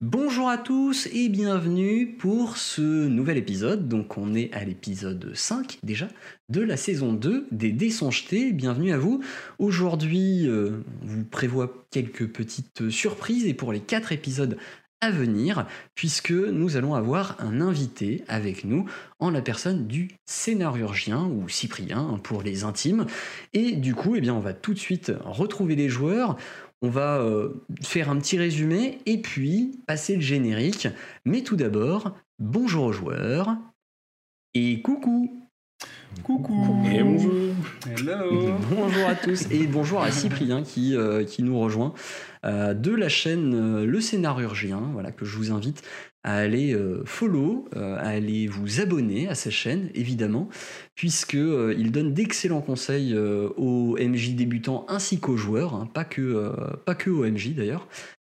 [0.00, 3.88] Bonjour à tous et bienvenue pour ce nouvel épisode.
[3.88, 6.06] Donc on est à l'épisode 5 déjà
[6.48, 8.52] de la saison 2 des Dés sont jetés.
[8.52, 9.24] Bienvenue à vous.
[9.58, 14.56] Aujourd'hui, euh, on vous prévoit quelques petites surprises et pour les 4 épisodes
[15.00, 18.88] à venir, puisque nous allons avoir un invité avec nous
[19.20, 23.06] en la personne du scénarurgien ou Cyprien pour les intimes.
[23.52, 26.36] Et du coup, eh on va tout de suite retrouver les joueurs.
[26.80, 30.88] On va euh, faire un petit résumé et puis passer le générique.
[31.24, 33.56] Mais tout d'abord, bonjour aux joueurs
[34.54, 35.37] et coucou
[36.22, 36.84] Coucou.
[36.90, 37.32] Et bonjour
[37.86, 38.52] Hello.
[38.70, 41.94] Bonjour à tous et bonjour à Cyprien qui, euh, qui nous rejoint
[42.44, 45.82] euh, de la chaîne euh, Le Scénarurgien, voilà, que je vous invite
[46.24, 50.48] à aller euh, follow, euh, à aller vous abonner à sa chaîne, évidemment,
[50.94, 56.04] puisque euh, il donne d'excellents conseils euh, aux MJ débutants ainsi qu'aux joueurs, hein, pas,
[56.04, 56.52] que, euh,
[56.84, 57.88] pas que aux MJ d'ailleurs.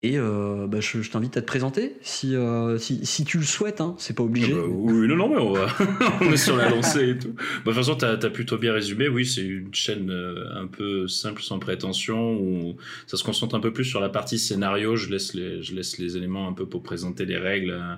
[0.02, 3.82] Et euh, bah, je, t'invite à te présenter si, euh, si, si tu le souhaites,
[3.82, 4.54] hein, c'est pas obligé.
[4.56, 5.68] Ah bah, oui, non, non, mais on, va...
[6.22, 7.34] on est sur la lancée et tout.
[7.36, 9.10] Bah, de toute façon, t'as as plutôt bien résumé.
[9.10, 12.78] Oui, c'est une chaîne euh, un peu simple, sans prétention, où
[13.08, 14.96] ça se concentre un peu plus sur la partie scénario.
[14.96, 17.96] Je laisse les, je laisse les éléments un peu pour présenter les règles, euh,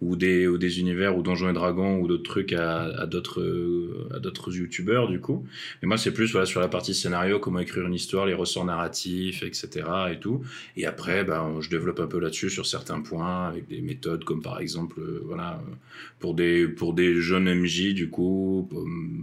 [0.00, 4.18] ou, des, ou des univers, ou Donjons et Dragons, ou d'autres trucs à, euh, à
[4.18, 5.46] d'autres youtubeurs, du coup.
[5.84, 8.64] Et moi, c'est plus voilà, sur la partie scénario, comment écrire une histoire, les ressorts
[8.64, 9.86] narratifs, etc.
[10.10, 10.42] et tout.
[10.76, 14.42] Et après, bah, je développe un peu là-dessus sur certains points avec des méthodes comme
[14.42, 15.74] par exemple euh, voilà euh,
[16.18, 18.68] pour des pour des jeunes MJ du coup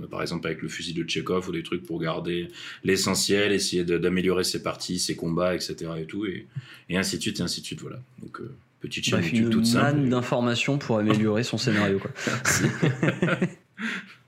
[0.10, 2.48] par exemple avec le fusil de Tchekhov ou des trucs pour garder
[2.84, 6.48] l'essentiel essayer d'améliorer ses parties ses combats etc et tout et,
[6.90, 9.54] et ainsi de suite et ainsi de suite voilà donc euh, petite chaîne Bref, YouTube
[9.54, 12.00] une toute manne d'informations pour améliorer son scénario.
[12.00, 12.12] Quoi.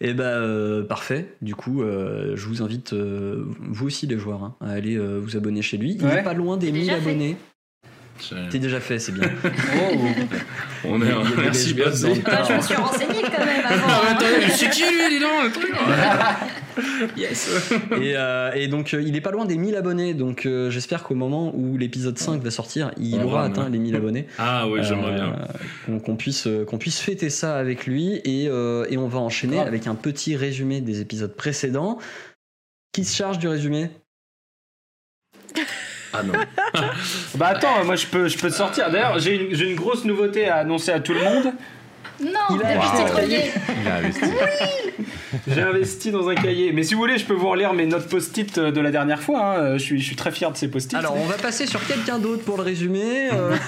[0.00, 1.34] Et bah euh, parfait.
[1.42, 5.18] Du coup, euh, je vous invite, euh, vous aussi les joueurs, hein, à aller euh,
[5.22, 5.96] vous abonner chez lui.
[5.98, 6.20] Il Ouais.
[6.20, 7.10] est pas loin des C'est 1000 déjà fait.
[7.10, 7.36] abonnés.
[8.18, 9.28] C'est- C'est déjà fait, c'est bien.
[9.44, 9.48] Oh
[10.86, 12.60] on est Il y a des merci belles merci choses dans le Ah, je me
[12.62, 13.15] suis renseignée
[14.50, 15.74] c'est qui lui dis donc le truc
[17.16, 20.12] yes et, euh, et donc, euh, il est pas loin des 1000 abonnés.
[20.12, 23.78] Donc, euh, j'espère qu'au moment où l'épisode 5 va sortir, il On aura atteint les
[23.78, 24.26] 1000 abonnés.
[24.38, 28.20] ah oui j'aimerais bien qu'on- puisse, qu'on puisse fêter ça avec lui.
[28.24, 29.68] Et, euh, et on va enchaîner Grave.
[29.68, 31.98] avec un petit résumé des épisodes précédents.
[32.92, 33.90] Qui se charge du résumé?
[36.12, 36.32] Ah non
[37.36, 38.90] Bah attends, moi je peux, je peux te sortir.
[38.90, 41.52] D'ailleurs, j'ai une, j'ai une grosse nouveauté à annoncer à tout le monde.
[42.22, 43.50] Non, t'as trop cahier.
[43.82, 44.20] Il a investi.
[45.48, 46.72] J'ai investi dans un cahier.
[46.72, 49.58] Mais si vous voulez, je peux vous relire mes notes post-it de la dernière fois.
[49.58, 49.78] hein.
[49.78, 50.96] Je, suis, je suis très fier de ces post-it.
[50.96, 53.28] Alors, on va passer sur quelqu'un d'autre pour le résumé.
[53.32, 53.54] euh.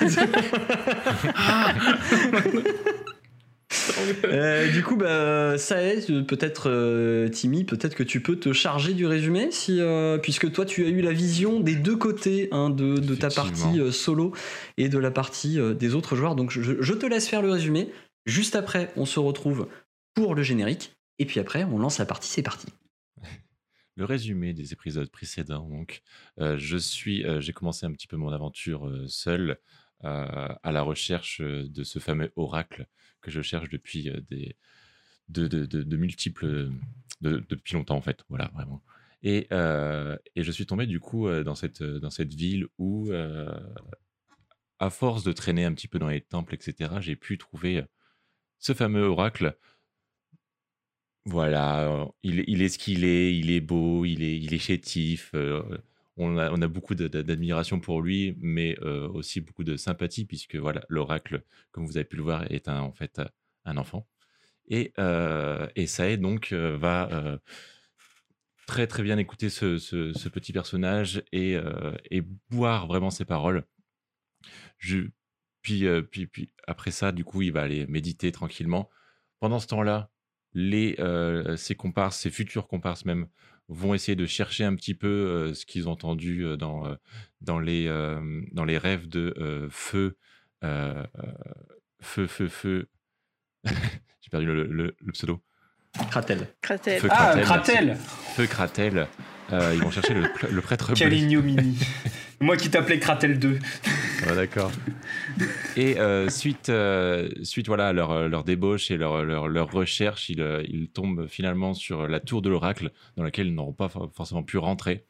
[4.24, 8.94] Euh, du coup, bah, ça est, peut-être euh, Timmy, peut-être que tu peux te charger
[8.94, 12.70] du résumé, si, euh, puisque toi tu as eu la vision des deux côtés hein,
[12.70, 13.64] de, de ta Effectivement.
[13.66, 14.32] partie euh, solo
[14.78, 16.34] et de la partie euh, des autres joueurs.
[16.34, 17.90] Donc je, je te laisse faire le résumé.
[18.26, 19.68] Juste après, on se retrouve
[20.14, 20.94] pour le générique.
[21.18, 22.28] Et puis après, on lance la partie.
[22.28, 22.66] C'est parti.
[23.96, 25.68] Le résumé des épisodes précédents.
[25.68, 26.02] Donc,
[26.38, 29.58] euh, je suis, euh, j'ai commencé un petit peu mon aventure euh, seul
[30.04, 32.86] euh, à la recherche de ce fameux oracle
[33.20, 34.56] que je cherche depuis des,
[35.28, 36.70] de, de- de- multiples,
[37.22, 38.22] de- depuis longtemps en fait.
[38.28, 38.84] Voilà, vraiment.
[39.24, 43.10] Et, et je suis tombé du coup dans cette, dans cette ville où,
[44.78, 47.82] à force de traîner un petit peu dans les temples, etc., j'ai pu trouver
[48.58, 49.56] ce fameux oracle
[51.24, 55.30] Voilà, il, est ce qu'il est, il est beau, il est, il est chétif.
[55.34, 55.62] euh,
[56.16, 60.56] on, a, on a beaucoup d'admiration pour lui, mais euh, aussi beaucoup de sympathie, puisque
[60.56, 63.20] voilà, l'oracle, comme vous avez pu le voir, est un, en fait
[63.66, 64.08] un enfant.
[64.68, 67.40] Et, euh, et Sae, donc, euh, va
[68.66, 71.56] très très bien écouter ce, ce- petit personnage et,
[72.10, 73.64] et boire vraiment ses paroles.
[74.78, 75.08] Je,
[75.68, 78.88] puis, euh, puis, puis après ça, du coup, il va aller méditer tranquillement.
[79.40, 80.10] Pendant ce temps-là,
[80.54, 83.26] les, euh, ses comparses, ses futurs comparses même,
[83.68, 86.94] vont essayer de chercher un petit peu euh, ce qu'ils ont entendu euh, dans, euh,
[87.42, 90.16] dans, les, euh, dans les rêves de euh, Feu,
[92.00, 92.88] Feu, Feu, Feu.
[93.64, 95.42] J'ai perdu le, le- le pseudo.
[96.10, 96.48] Kratel.
[96.62, 97.00] Kratel.
[97.00, 97.44] Feu Ah, Kratel.
[97.44, 98.02] Kratel merci.
[98.34, 99.08] Feu Kratel.
[99.52, 101.18] Euh, ils vont chercher le, le prêtre Quelle bleu.
[101.18, 101.78] ignominie.
[102.40, 103.58] Moi qui t'appelais Kratel 2.
[104.28, 104.70] Ah, D'accord.
[105.76, 110.28] Et euh, suite, euh, suite voilà, à leur, leur débauche et leur, leur, leur recherche,
[110.28, 113.88] ils, euh, ils tombent finalement sur la tour de l'oracle, dans laquelle ils n'auront pas
[113.88, 115.04] for- forcément pu rentrer.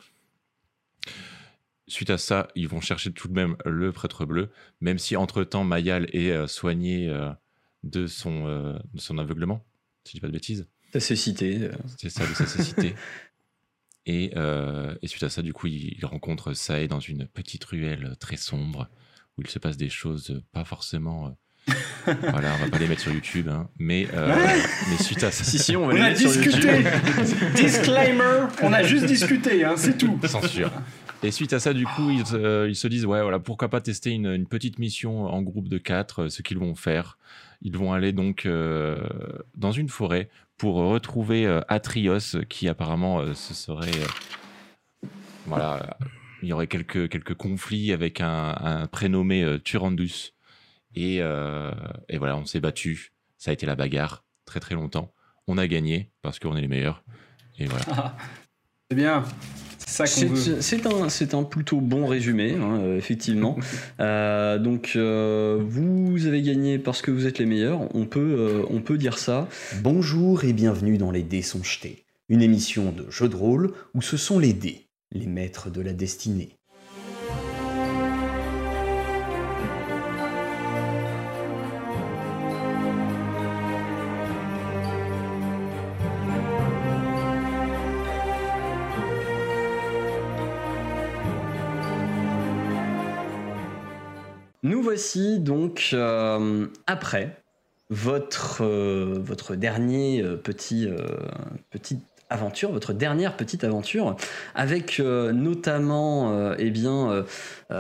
[1.87, 4.51] Suite à ça, ils vont chercher tout de même le prêtre bleu,
[4.81, 7.31] même si entre-temps Mayal est euh, soigné euh,
[7.83, 9.65] de, son, euh, de son aveuglement,
[10.05, 10.69] si je dis pas de bêtises.
[10.93, 11.59] Ça s'est cité.
[11.63, 11.73] euh.
[11.99, 12.95] C'est ça, de sa cécité.
[14.09, 17.63] Et, euh, et suite à ça, du coup, il, il rencontre Sae dans une petite
[17.65, 18.89] ruelle très sombre
[19.37, 21.37] où il se passe des choses pas forcément.
[22.09, 24.35] euh, voilà, on va pas les mettre sur YouTube, hein, mais, euh,
[24.89, 25.45] mais suite à ça.
[25.45, 26.69] Si, si, on va On les a mettre sur discuté.
[26.69, 27.49] YouTube.
[27.55, 28.47] Disclaimer.
[28.63, 30.19] On a juste discuté, hein, c'est tout.
[30.25, 30.73] Censure.
[31.23, 33.83] Et suite à ça, du coup, ils, euh, ils se disent, ouais, voilà, pourquoi pas
[33.83, 37.19] tester une, une petite mission en groupe de quatre, euh, ce qu'ils vont faire.
[37.61, 38.97] Ils vont aller donc euh,
[39.57, 43.91] dans une forêt pour retrouver euh, Atrios, qui apparemment euh, se serait...
[43.91, 45.07] euh,
[45.47, 46.07] voilà, euh,
[46.43, 50.35] il y aurait quelques, quelques conflits avec un, prénommé euh, Turandus.
[50.95, 51.73] Et, euh,
[52.09, 53.13] et voilà, on s'est battu.
[53.39, 55.13] Ça a été la bagarre très très longtemps.
[55.47, 57.03] On a gagné parce qu'on est les meilleurs.
[57.59, 58.17] Et voilà.
[58.91, 59.23] C'est bien.
[59.77, 63.59] C'est un, c'est un plutôt bon résumé, hein, euh, effectivement.
[64.01, 68.63] Euh, donc, euh, vous avez gagné parce que vous êtes les meilleurs, on peut, euh,
[68.71, 69.49] on peut dire ça.
[69.83, 74.03] Bonjour et bienvenue dans Les Dés sont jetés, une émission de jeu de rôle où
[74.03, 76.58] ce sont les dés, les maîtres de la destinée.
[94.99, 97.41] Voici donc euh, après
[97.89, 100.89] votre, euh, votre dernier euh, petit,
[101.71, 104.17] petite aventure, votre dernière petite aventure,
[104.57, 107.25] avec notamment euh, eh bien,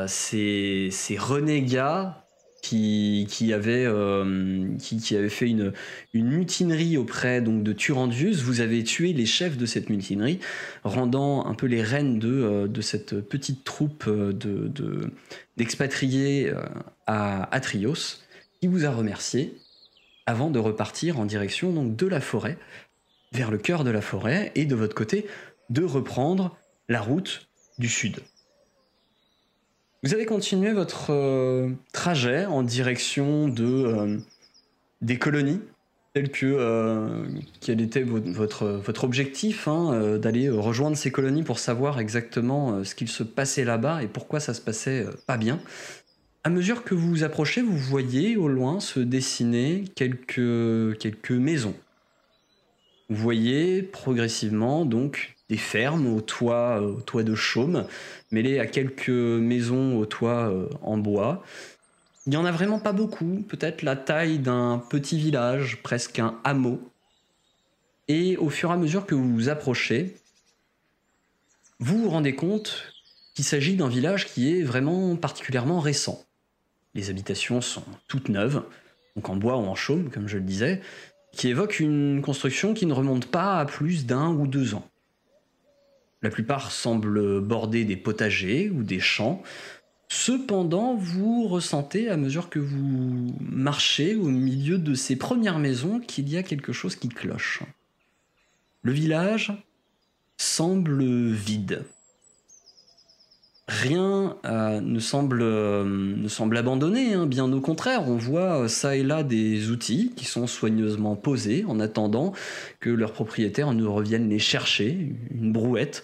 [0.06, 2.27] ces, ces renégats
[2.62, 5.72] qui, avaient, euh, qui, avaient fait une,
[6.12, 8.42] une mutinerie auprès donc, de Turandius.
[8.42, 10.40] Vous avez tué les chefs de cette mutinerie,
[10.84, 15.10] rendant un peu les rênes de, euh, de cette petite troupe euh, de, de-
[15.56, 16.52] d'expatriés
[17.06, 18.18] à Atrios,
[18.60, 19.54] qui vous a remercié
[20.26, 22.58] avant de repartir en direction donc, de la forêt,
[23.32, 25.26] vers le cœur de la forêt, et de votre côté,
[25.70, 26.56] de reprendre
[26.88, 28.16] la route du sud.
[30.04, 34.18] Vous avez continué votre euh, trajet en direction de, euh,
[35.00, 35.60] des colonies,
[36.14, 37.26] tel que euh,
[37.60, 42.84] quel était vo- votre, votre objectif, hein, euh, d'aller rejoindre ces colonies pour savoir exactement
[42.84, 45.58] ce qu'il se passait là-bas et pourquoi ça se passait pas bien.
[46.44, 51.74] À mesure que vous vous approchez, vous voyez au loin se dessiner quelques, quelques maisons.
[53.10, 57.86] Vous voyez progressivement donc des fermes au toit, euh, au toit de chaume,
[58.30, 61.42] mêlées à quelques maisons au toit euh, en bois.
[62.26, 66.38] Il n'y en a vraiment pas beaucoup, peut-être la taille d'un petit village, presque un
[66.44, 66.80] hameau.
[68.08, 70.16] Et au fur et à mesure que vous vous approchez,
[71.78, 72.92] vous vous rendez compte
[73.34, 76.24] qu'il s'agit d'un village qui est vraiment particulièrement récent.
[76.94, 78.62] Les habitations sont toutes neuves,
[79.14, 80.80] donc en bois ou en chaume, comme je le disais,
[81.32, 84.88] qui évoque une construction qui ne remonte pas à plus d'un ou deux ans.
[86.22, 89.42] La plupart semblent border des potagers ou des champs.
[90.08, 96.28] Cependant, vous ressentez à mesure que vous marchez au milieu de ces premières maisons qu'il
[96.28, 97.62] y a quelque chose qui cloche.
[98.82, 99.52] Le village
[100.38, 101.84] semble vide.
[103.68, 107.26] Rien euh, ne, semble, euh, ne semble abandonné, hein.
[107.26, 111.66] bien au contraire, on voit euh, ça et là des outils qui sont soigneusement posés
[111.68, 112.32] en attendant
[112.80, 116.02] que leurs propriétaires ne reviennent les chercher, une brouette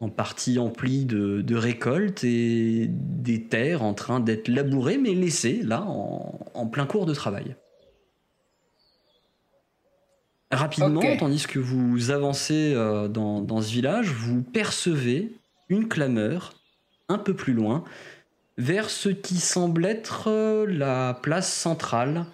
[0.00, 5.62] en partie emplie de, de récoltes et des terres en train d'être labourées mais laissées
[5.64, 7.56] là en, en plein cours de travail.
[10.50, 15.32] Rapidement, tandis que vous avancez dans, dans ce village, vous percevez
[15.70, 16.55] une clameur
[17.08, 17.84] un peu plus loin
[18.58, 22.26] vers ce qui semble être euh, la place centrale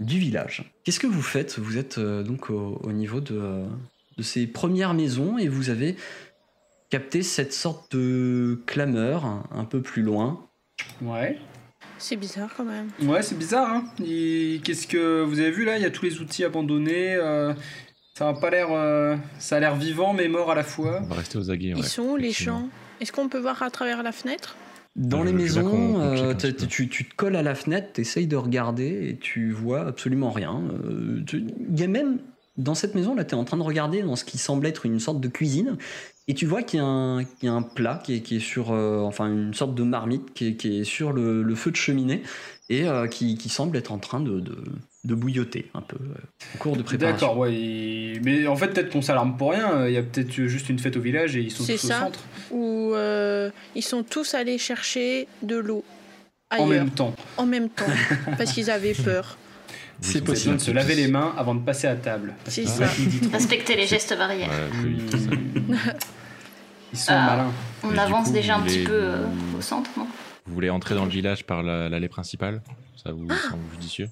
[0.00, 0.72] du village.
[0.84, 1.58] Qu'est-ce que vous faites?
[1.58, 3.66] Vous êtes euh, donc au, au niveau de, euh,
[4.18, 5.96] de ces premières maisons et vous avez
[6.90, 10.46] capté cette sorte de clameur un, peu plus loin.
[11.00, 11.38] Ouais.
[11.98, 12.88] C'est bizarre quand même.
[13.02, 13.70] Ouais, c'est bizarre.
[13.70, 13.84] Hein.
[13.98, 15.76] Qu'est-ce que vous avez vu là?
[15.78, 17.14] Il y a tous les outils abandonnés.
[17.14, 17.54] euh,
[18.14, 18.68] Ça a pas l'air.
[18.70, 21.00] euh, Ça a l'air vivant mais mort à la fois.
[21.02, 21.68] On va rester aux aguets.
[21.70, 22.68] Ils ouais, sont où les champs?
[23.04, 24.56] Est-ce qu'on peut voir à travers la fenêtre?
[24.96, 26.32] Dans Euh, les maisons, euh,
[26.70, 30.30] tu, tu te colles à la fenêtre, tu essayes de regarder et tu vois absolument
[30.30, 30.62] rien.
[30.86, 32.16] Euh, tu- Il y a même
[32.56, 34.86] dans cette maison, là, tu es en train de regarder dans ce qui semble être
[34.86, 35.76] une sorte de cuisine
[36.28, 38.36] et tu vois qu'il y, a un- qu'il y a un plat qui est, qui
[38.36, 41.54] est sur, euh, enfin une sorte de marmite qui est, qui est sur le, le
[41.54, 42.22] feu de cheminée
[42.70, 44.56] et euh, qui, qui semble être en train de, de,
[45.04, 46.14] de bouilloter un peu euh,
[46.54, 47.26] en cours de préparation.
[47.26, 48.20] D'accord, ouais.
[48.24, 49.86] Mais en fait, peut-être qu'on s'alarme pour rien.
[49.86, 51.98] Il y a peut-être juste une fête au village et ils sont C'est tous ça.
[51.98, 52.20] au centre.
[52.50, 55.84] Ou euh, ils sont tous allés chercher de l'eau
[56.56, 57.14] En même temps.
[57.36, 57.84] en même temps
[58.38, 59.36] parce qu'ils avaient peur.
[60.00, 60.54] C'est C'est possible.
[60.54, 62.34] besoin de se laver les mains avant de passer à table.
[62.48, 62.86] C'est ça.
[63.32, 64.50] Respecter les gestes barrières.
[66.92, 67.26] Ils sont Ah.
[67.26, 67.52] malins.
[67.82, 69.24] On avance coup, déjà un petit peu euh,
[69.58, 70.06] au centre, non?
[70.46, 72.62] Vous voulez entrer dans le village par la- l'allée principale?
[73.02, 74.08] Ça vous semble judicieux?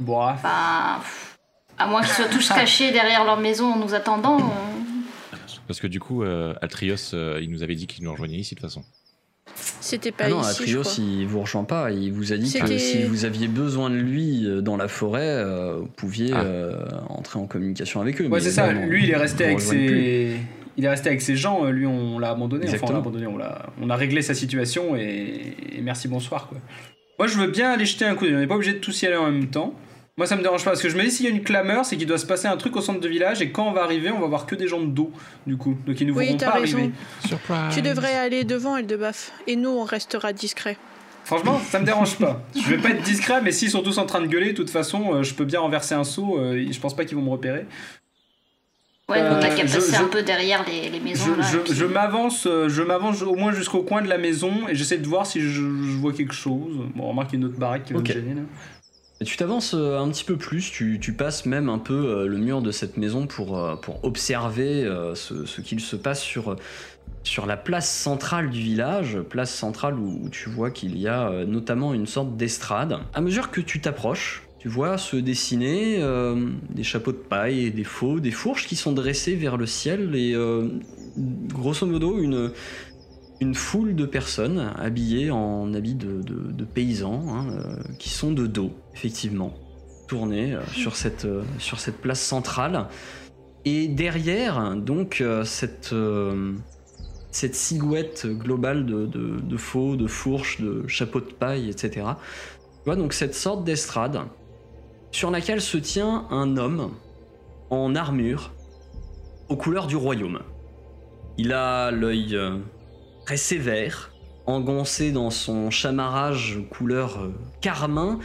[0.00, 1.38] Bon, ah, Enfin, pff,
[1.78, 4.38] à moins qu'ils soient tous cachés derrière leur maison en nous attendant.
[4.40, 8.38] euh, Parce que du coup, euh, Altrios, euh, il nous avait dit qu'il nous rejoignait
[8.38, 8.84] ici de toute façon.
[9.80, 10.92] C'était pas Ah non, ici, je Atrios, crois.
[10.98, 11.90] il vous rejoint pas.
[11.92, 14.88] Il vous a dit que C'était- si vous aviez besoin de lui euh, dans la
[14.88, 16.40] forêt, euh, vous pouviez Ah.
[16.42, 18.24] euh, entrer en communication avec eux.
[18.24, 18.72] ouais, mais c'est ça.
[18.72, 19.68] non, Lui, il est resté vous avec plus.
[19.68, 20.36] ses.
[20.76, 23.26] Il est resté avec ses gens, euh, lui on l'a abandonné, enfin on l'a abandonné,
[23.26, 23.66] on, l'a...
[23.80, 25.54] on a réglé sa situation et...
[25.72, 26.58] et merci bonsoir quoi.
[27.18, 29.00] Moi je veux bien aller jeter un coup d'œil, on n'est pas obligé de tous
[29.02, 29.74] y aller en même temps.
[30.18, 31.84] Moi ça me dérange pas parce que je me dis s'il y a une clameur
[31.84, 33.82] c'est qu'il doit se passer un truc au centre de village et quand on va
[33.84, 35.10] arriver on va voir que des gens de dos
[35.46, 36.78] du coup, donc ils ne Oui, verront t'as pas raison.
[36.78, 36.92] arriver.
[37.26, 39.32] Surprise Tu devrais aller devant Eldebaf.
[39.46, 40.76] Et nous, on restera discrets.
[41.24, 42.42] Franchement ça me dérange pas.
[42.54, 44.70] Je vais pas être discret mais s'ils sont tous en train de gueuler de toute
[44.70, 47.30] façon euh, je peux bien renverser un seau, euh, je pense pas qu'ils vont me
[47.30, 47.66] repérer.
[49.08, 51.26] Ouais, nous, on a Euh, qu'à je- passer je- un peu derrière les, les maisons.
[51.34, 54.08] Je, là, je- et puis- je m'avance, euh, je m'avance au moins jusqu'au coin de
[54.08, 55.60] la maison et j'essaie de voir si je, je
[55.96, 56.74] vois quelque chose.
[56.96, 58.40] Bon, remarque il y a une autre baraque qui va me gêner là.
[59.20, 62.26] Et tu t'avances euh, un petit peu plus, tu, tu passes même un peu euh,
[62.26, 66.20] le mur de cette maison pour, euh, pour observer euh, ce, ce qu'il se passe
[66.20, 66.56] sur,
[67.22, 71.28] sur la place centrale du village, place centrale où, où tu vois qu'il y a
[71.28, 72.98] euh, notamment une sorte d'estrade.
[73.14, 77.70] À mesure que tu t'approches, tu vois se dessiner euh, des chapeaux de paille et
[77.70, 80.66] des faux, des fourches qui sont dressées vers le ciel et euh,
[81.16, 82.50] grosso modo une,
[83.38, 88.72] une foule de personnes habillées en habits de, paysans hein, euh, qui sont de dos,
[88.92, 89.54] effectivement,
[90.08, 91.28] tournées sur, cette,
[91.60, 92.88] sur cette place centrale.
[93.64, 95.94] Et derrière, donc, cette,
[97.30, 102.04] cette silhouette globale de, de, de faux, de fourches, de chapeaux de paille, etc.
[102.64, 104.22] Tu vois donc cette sorte d'estrade
[105.16, 106.92] sur laquelle se tient un homme
[107.70, 108.52] en armure
[109.48, 110.40] aux couleurs du royaume.
[111.38, 112.58] Il a l'œil euh,
[113.24, 114.12] très sévère,
[114.44, 117.32] engoncé dans son chamarrage couleur euh,
[117.62, 118.18] carmin.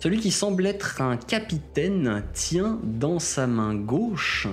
[0.00, 4.48] Celui qui semble être un capitaine tient dans sa main gauche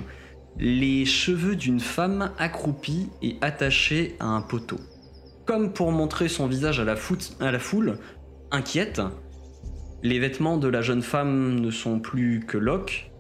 [0.60, 4.78] les cheveux d'une femme accroupie et attachée à un poteau.
[5.48, 7.98] Comme pour montrer son visage à la, fout- à la foule,
[8.52, 9.02] inquiète,
[10.04, 13.12] les vêtements de la jeune femme ne sont plus que loques,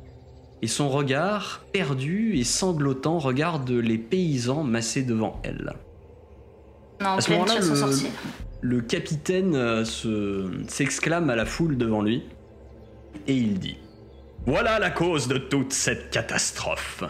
[0.62, 5.74] et son regard, perdu et sanglotant, regarde les paysans massés devant elle.
[7.00, 7.56] À ce moment-là,
[8.62, 12.22] le- capitaine euh, se- s'exclame à la foule devant lui
[13.28, 13.78] et il dit
[14.46, 17.04] Voilà la cause de toute cette catastrophe.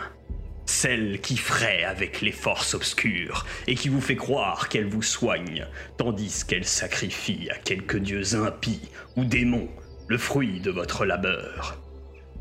[0.65, 5.65] Celle qui fraie avec les forces obscures et qui vous fait croire qu'elle vous soigne,
[5.97, 9.69] tandis qu'elle sacrifie à quelques dieux impies ou démons
[10.07, 11.77] le fruit de votre labeur.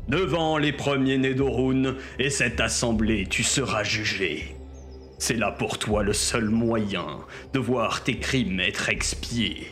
[0.07, 4.55] Devant les premiers-nés d'Orun et cette assemblée, tu seras jugé.
[5.19, 7.19] C'est là pour toi le seul moyen
[7.53, 9.67] de voir tes crimes être expiés.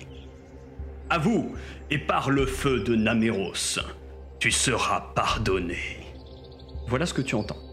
[1.09, 1.55] À vous,
[1.89, 3.79] et par le feu de Naméros,
[4.39, 5.97] tu seras pardonné.
[6.87, 7.68] Voilà ce que tu entends.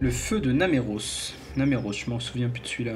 [0.00, 1.34] Le feu de Naméros.
[1.56, 2.92] Naméros, je m'en souviens plus de celui-là.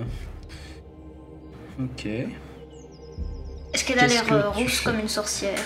[1.78, 2.06] Ok.
[2.06, 5.58] Est-ce qu'elle a l'air que euh, rousse comme une sorcière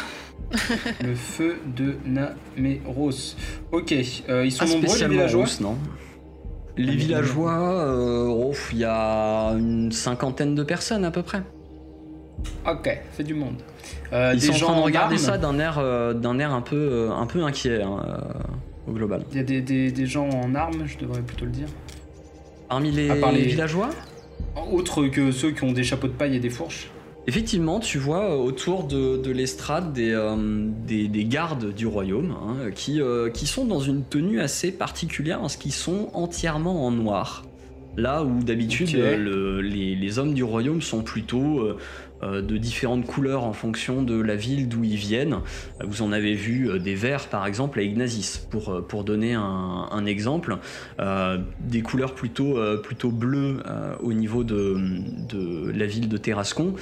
[1.04, 3.36] Le feu de Naméros.
[3.70, 3.92] Ok.
[4.28, 5.76] euh, ils sont Pas nombreux les villageois rousse, non
[6.76, 11.42] Les villageois, euh, il y a une cinquantaine de personnes à peu près.
[12.66, 13.56] Ok, fait du monde.
[14.12, 16.38] Euh, Ils des sont en gens train de en regarder ça d'un air, euh, d'un
[16.38, 18.16] air un peu, euh, un peu inquiet hein, euh,
[18.88, 19.22] au global.
[19.32, 21.68] Il y a des, des- des gens en armes, je devrais plutôt le dire.
[22.68, 23.90] Parmi les, À part les- villageois,
[24.72, 26.90] Autres que ceux qui ont des chapeaux de paille et des fourches.
[27.26, 30.34] Effectivement, tu vois euh, autour de, de l'estrade des, euh,
[30.86, 35.40] des, des gardes du royaume hein, qui, euh, qui sont dans une tenue assez particulière
[35.40, 37.44] parce qu'ils sont entièrement en noir.
[37.96, 41.60] Là où d'habitude euh, le- les, les hommes du royaume sont plutôt
[42.22, 45.38] de différentes couleurs en fonction de la ville d'où ils viennent.
[45.80, 49.04] Euh, Vous en avez vu euh, des verts par exemple à Ignazis pour, euh, pour
[49.04, 50.56] donner un, exemple.
[51.00, 54.76] Euh, des couleurs plutôt, euh, plutôt bleues euh, au niveau de,
[55.28, 56.74] de la ville de Terrascon.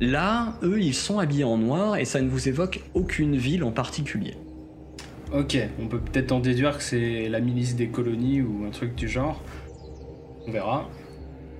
[0.00, 3.72] Là, eux, ils sont habillés en noir et ça ne vous évoque aucune ville en
[3.72, 4.34] particulier.
[5.32, 8.94] Ok, on peut peut-être en déduire que c'est la milice des colonies ou un truc
[8.94, 9.42] du genre.
[10.46, 10.88] On verra.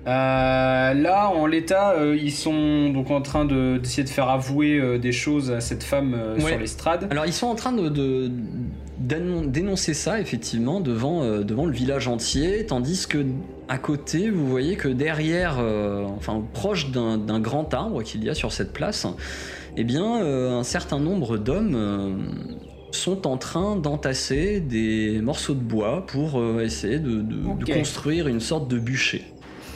[0.07, 4.79] Euh, là, en l'état, euh, ils sont donc en train de- d'essayer de, faire avouer
[4.79, 6.49] euh, des choses à cette femme Ouais.
[6.49, 7.07] sur l'estrade.
[7.11, 8.31] Alors, ils sont en train de,
[8.99, 13.25] d'énoncer ça, effectivement, devant, devant le village entier, tandis que
[13.67, 15.59] à côté, vous voyez que derrière,
[16.17, 19.07] enfin, proche d'un, grand arbre qu'il y a sur cette place,
[19.77, 22.25] eh bien, un certain nombre d'hommes
[22.91, 27.73] sont en train d'entasser des morceaux de bois pour essayer de, de- de Ok.
[27.73, 29.23] construire une sorte de bûcher.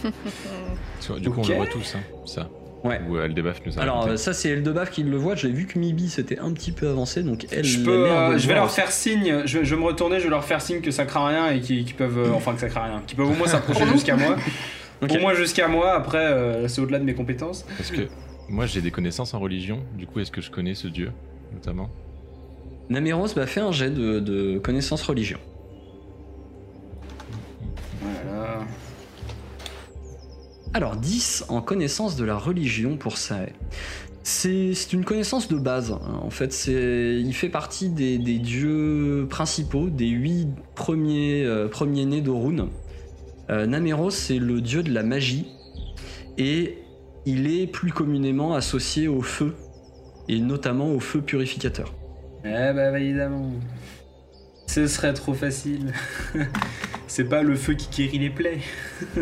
[1.20, 2.50] Du coup, on le voit tous, hein, ça.
[2.84, 3.02] Ouais.
[3.10, 4.14] Ou Eldebaf nous a Alors raconté.
[4.14, 6.88] euh, ça c'est Eldebaf qui le voit, j'ai vu que Mibi c'était un petit peu
[6.88, 8.76] avancé, donc elle Je, a peux, euh, je vais leur aussi.
[8.76, 11.26] faire signe, je, je vais me retourner, je vais leur faire signe que ça craint
[11.26, 13.88] rien et qu'ils peuvent, euh, enfin que ça craint rien, qu'ils peuvent au moins s'approcher
[13.92, 14.36] jusqu'à moi.
[15.02, 15.12] Ok.
[15.14, 17.66] Au moins jusqu'à moi, après euh, c'est au-delà de mes compétences.
[17.76, 18.04] Parce que
[18.48, 21.12] moi j'ai des connaissances en religion, du coup est-ce que je connais ce dieu
[21.54, 21.90] notamment?
[22.90, 25.40] Naméros bah, fait un jet de, de connaissance religion.
[30.76, 33.54] Alors 10 en connaissance de la religion pour Sae.
[34.24, 35.94] C'est une connaissance de base.
[35.94, 36.20] hein.
[36.22, 42.68] En fait, il fait partie des, dieux principaux, des huit premiers, euh, nés d'Orun.
[43.50, 45.48] Euh, Naméros, c'est le dieu de la magie
[46.38, 46.80] et
[47.26, 49.56] il est plus communément associé au feu
[50.28, 51.94] et notamment au feu purificateur.
[52.44, 53.50] Eh bah évidemment.
[54.68, 55.94] Ce serait trop facile.
[57.08, 58.60] c'est pas le feu qui guérit les plaies.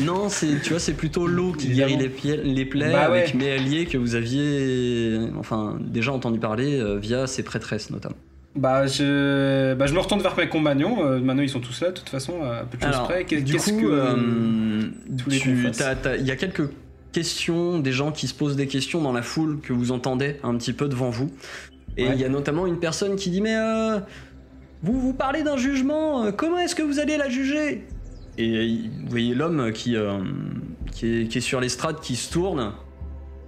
[0.00, 1.96] Non, c'est tu vois, c'est plutôt l'eau qui Évidemment.
[1.96, 3.20] guérit les, plaies Bah ouais.
[3.20, 8.16] avec mes alliés que vous aviez, enfin déjà entendu parler euh, via ses prêtresses notamment.
[8.56, 11.04] Bah je, bah, je me retourne vers mes compagnons.
[11.06, 13.24] euh, maintenant ils sont tous là, de toute façon, à peu de choses près.
[13.24, 14.90] Qu'est-ce que euh,
[16.18, 16.68] il y a quelques
[17.12, 20.54] questions, des gens qui se posent des questions dans la foule que vous entendez un
[20.56, 21.30] petit peu devant vous.
[21.96, 22.16] Et il Ouais.
[22.18, 23.98] y a notamment une personne qui dit mais euh,
[24.82, 27.84] vous vous parlez d'un jugement, euh, comment est-ce que vous allez la juger?
[28.38, 30.18] Et euh, vous voyez l'homme qui, euh,
[30.92, 32.72] qui, est, qui est sur l'estrade qui se tourne.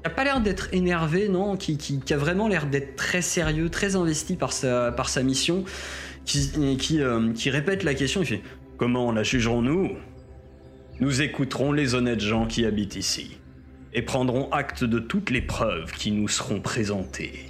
[0.05, 1.57] Il a pas l'air d'être énervé, non?
[1.57, 5.23] Qui, qui- qui a vraiment l'air d'être très sérieux, très investi par sa, par sa
[5.23, 5.65] mission,
[6.27, 8.21] qui, qui, euh, qui répète la question.
[8.21, 8.43] Il fait
[8.77, 9.93] Comment la jugerons-nous?
[11.01, 13.39] Nous écouterons les honnêtes gens qui habitent ici
[13.95, 17.47] et prendrons acte de toutes les preuves qui nous seront présentées.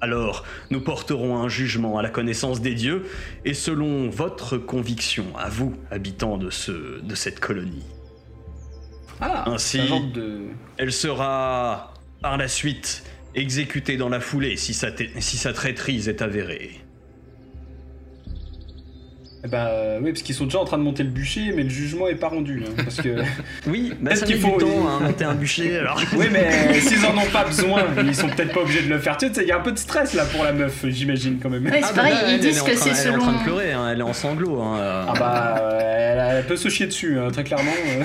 [0.00, 3.04] Alors, nous porterons un jugement à la connaissance des dieux
[3.44, 7.84] et selon votre conviction, à vous, habitants de, ce, de cette colonie.
[9.20, 9.78] Ah, ainsi-
[10.14, 10.46] de.
[10.78, 11.92] Elle sera,
[12.22, 13.04] par la suite,
[13.34, 16.80] exécutée dans la foulée si sa, ta- si sa traîtrise est avérée.
[19.42, 21.62] Eh Bah euh, oui, parce qu'ils sont déjà en train de monter le bûcher, mais
[21.62, 22.62] le jugement est pas rendu.
[22.66, 23.08] hein, parce que.
[23.66, 25.98] Oui, bah, ça qu'il faut- du temps à monter un bûcher, alors...
[26.16, 29.16] oui, mais s'ils en ont pas besoin, ils sont peut-être pas obligés de le faire.
[29.16, 31.48] Tu sais, il y a un peu de stress là pour la meuf, j'imagine quand
[31.48, 31.64] même.
[31.64, 33.16] Ouais, c'est Ah, bah pareil, elle, ils elle disent en que train- c'est Elle est
[33.16, 33.38] en train selon.
[33.38, 34.60] de pleurer, hein, elle est en sanglots.
[34.60, 35.04] hein, euh.
[35.08, 37.72] Ah bah, euh, elle, elle peut se chier dessus, hein, très clairement.
[37.98, 38.04] euh,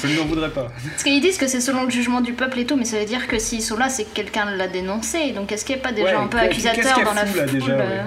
[0.00, 0.68] je ne lui en voudrais pas.
[0.90, 3.06] Parce qu'ils disent que c'est selon le jugement du peuple et tout, mais ça veut
[3.06, 5.32] dire que s'ils sont là, c'est que quelqu'un l'a dénoncé.
[5.32, 7.46] Donc est-ce qu'il n'y a pas des Ouais, gens un peu qu'elle dans la foule
[7.50, 8.02] déjà, euh, ouais.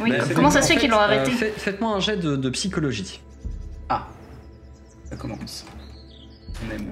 [0.00, 2.36] Oui, Mais comment ça se fait qu'ils l'ont euh, arrêté fait- Faites-moi un jet de,
[2.36, 3.20] de psychologie.
[3.88, 4.06] Ah,
[5.08, 5.64] ça commence.
[6.66, 6.86] On aime.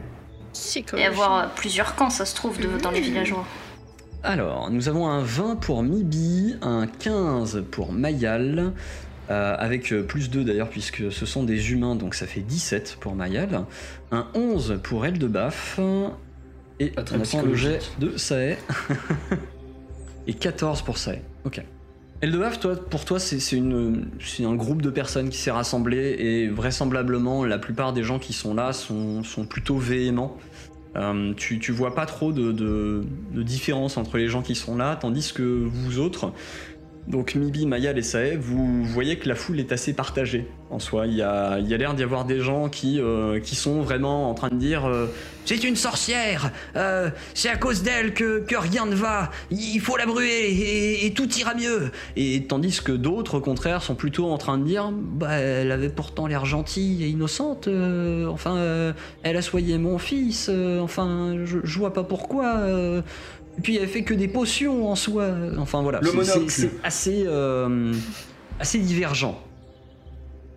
[0.76, 3.44] Il va y avoir euh, plusieurs camps, ça se trouve, de, dans les villageois.
[4.22, 8.72] Alors, nous avons un 20 pour Mibi, un 15 pour Mayal,
[9.30, 12.98] euh, avec euh, plus 2 d'ailleurs, puisque ce sont des humains, donc ça fait 17
[13.00, 13.64] pour Mayal,
[14.12, 15.78] un 11 pour Eldebaf,
[16.78, 18.56] et Pas très on attend le jet de Sae,
[20.26, 21.20] et 14 pour Sae.
[21.44, 21.62] Ok.
[22.24, 27.58] Eldebaf, toi, pour toi, c'est un groupe de personnes qui s'est rassemblé, et vraisemblablement, la
[27.58, 30.38] plupart des gens qui sont là sont, plutôt véhéments.
[30.96, 35.42] Euh, tu, vois pas trop de différence entre les gens qui sont là, tandis que
[35.42, 36.32] vous autres,
[37.06, 41.06] donc Mibi, Mayal et Sae, vous voyez que la foule est assez partagée en soi.
[41.06, 44.48] Il y a, l'air d'y avoir des gens qui, euh, qui sont vraiment en train
[44.48, 45.06] de dire euh,
[45.44, 49.96] C'est une sorcière euh, C'est à cause d'elle que, que rien ne va Il faut
[49.96, 54.30] la brûler et, et tout ira mieux!» Et tandis que d'autres, au contraire, sont plutôt
[54.30, 57.68] en train de dire Bah, elle avait pourtant l'air gentille et innocente,
[58.28, 63.02] enfin, elle a soigné mon fils, enfin, je, je vois pas pourquoi.
[63.58, 65.30] Et puis elle fait que des potions en soi.
[65.58, 66.44] Enfin voilà, Le c'est- monocle.
[66.50, 67.92] c'est c'est assez, euh,
[68.60, 69.40] assez divergent.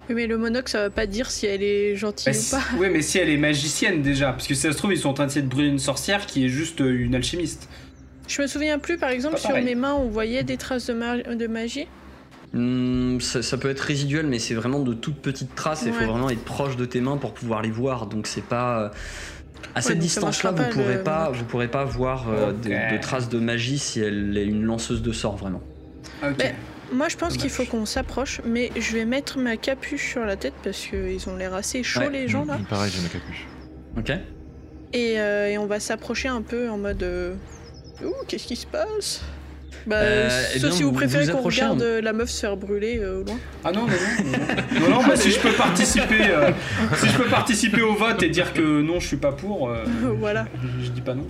[0.10, 2.51] Oui, mais le monocle, ça va pas dire si elle est gentille Bah, ou si-
[2.51, 2.62] pas.
[2.79, 5.10] ouais, mais si elle est magicienne déjà, parce que si ça se trouve, ils sont
[5.10, 7.67] en train d'essayer de brûler une sorcière qui est juste euh, une alchimiste.
[8.27, 11.17] Je me souviens plus, par exemple, sur mes mains, on voyait des traces de, ma-
[11.17, 11.88] de magie.
[12.53, 15.83] Hmm, ça, ça peut être résiduel, mais c'est vraiment de toutes petites traces.
[15.86, 15.99] Il Ouais.
[15.99, 18.07] faut vraiment être proche de tes mains pour pouvoir les voir.
[18.07, 18.89] Donc c'est pas euh,
[19.75, 21.37] à cette distance-là, vous pas, pourrez le pas, monocle.
[21.39, 25.01] vous pourrez pas voir euh, de, de traces de magie si elle est une lanceuse
[25.01, 25.61] de sorts vraiment.
[26.23, 26.35] Ok.
[26.39, 26.55] Mais-
[26.93, 30.35] Moi, je pense qu'il faut qu'on s'approche, mais je vais mettre ma capuche sur la
[30.37, 32.09] tête parce qu'ils ont l'air assez chauds, Ouais.
[32.09, 32.57] les gens là.
[32.57, 33.45] Mm, Pareil, j'ai ma capuche.
[33.97, 34.11] Ok.
[34.93, 37.03] Et, euh, et on va s'approcher un peu en mode.
[37.03, 37.35] euh,
[38.05, 39.21] Ouh, qu'est-ce qui se passe?
[39.88, 42.41] Bah, Euh, eh sauf si vous vous- préférez qu'on regarde un- euh, la meuf se
[42.41, 43.38] faire brûler euh, au loin.
[43.63, 44.80] Ah non, non, non.
[44.82, 46.52] Non, non, non, bah, si je peux participer, euh,
[46.97, 49.86] si je peux participer au vote et dire que non, je suis pas pour, euh,
[50.19, 50.45] voilà.
[50.62, 51.26] je, je dis pas non.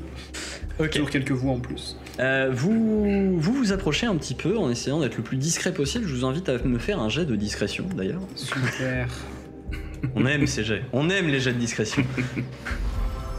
[0.79, 0.91] Ok.
[0.91, 1.97] Toujours quelques voix en plus.
[2.19, 6.05] Euh, vous, vous vous approchez un petit peu en essayant d'être le plus discret possible.
[6.07, 8.21] Je vous invite à me faire un jet de discrétion d'ailleurs.
[8.35, 9.07] Super.
[10.15, 10.83] On aime ces jets.
[10.93, 12.03] On aime les jets de discrétion.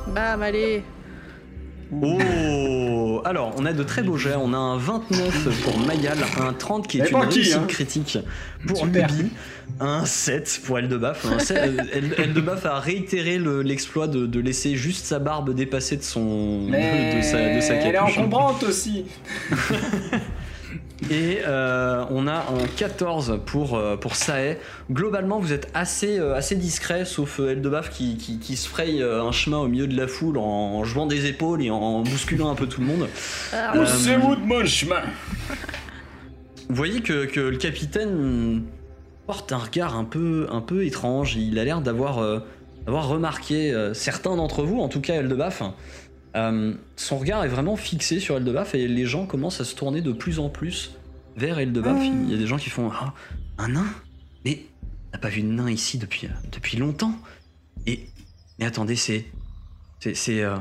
[0.08, 0.82] Bam, allez.
[1.92, 2.18] Oh
[3.24, 4.34] Alors, on a de très beaux jets.
[4.36, 7.64] On a un 29 pour Mayal, un 30 qui est Mais une qui, réussite hein.
[7.68, 8.18] critique
[8.66, 8.86] pour.
[8.86, 9.30] Nubi,
[9.80, 11.24] un 7 pour Eldebaf.
[11.26, 15.96] Un 7, euh, Eldebaf a réitéré le- l'exploit de, de laisser juste sa barbe dépasser
[15.96, 19.04] de son de- Mais de, sa, de sa elle est encombrante aussi.
[21.10, 24.56] Et euh, on a un 14 pour, euh, pour Sae.
[24.90, 29.30] Globalement, vous êtes assez, euh, assez discret, sauf Eldebaf qui, qui, qui se fraye un
[29.32, 32.54] chemin au milieu de la foule en, en jouant des épaules et en bousculant un
[32.54, 33.08] peu tout le monde.
[33.52, 35.00] Ah, Euh, Poussez-vous de mon chemin?
[36.68, 38.64] Vous voyez que, que le capitaine
[39.26, 41.36] porte un regard un peu, un peu étrange.
[41.36, 42.40] Il a l'air d'avoir euh,
[42.86, 45.62] remarqué euh, certains d'entre vous, en tout cas Eldebaf.
[46.36, 50.00] Euh, son regard est vraiment fixé sur Eldebaf et les gens commencent à se tourner
[50.02, 50.92] de plus en plus
[51.36, 51.96] vers Eldebaf.
[52.02, 53.14] Il y a des gens qui font Ah,
[53.58, 53.86] un nain?
[54.44, 54.60] Mais
[55.08, 57.14] on n'a pas vu de nain ici depuis, euh, depuis longtemps?
[57.86, 58.06] Et
[58.58, 59.24] mais attendez, c'est
[60.00, 60.56] c'est c'est euh,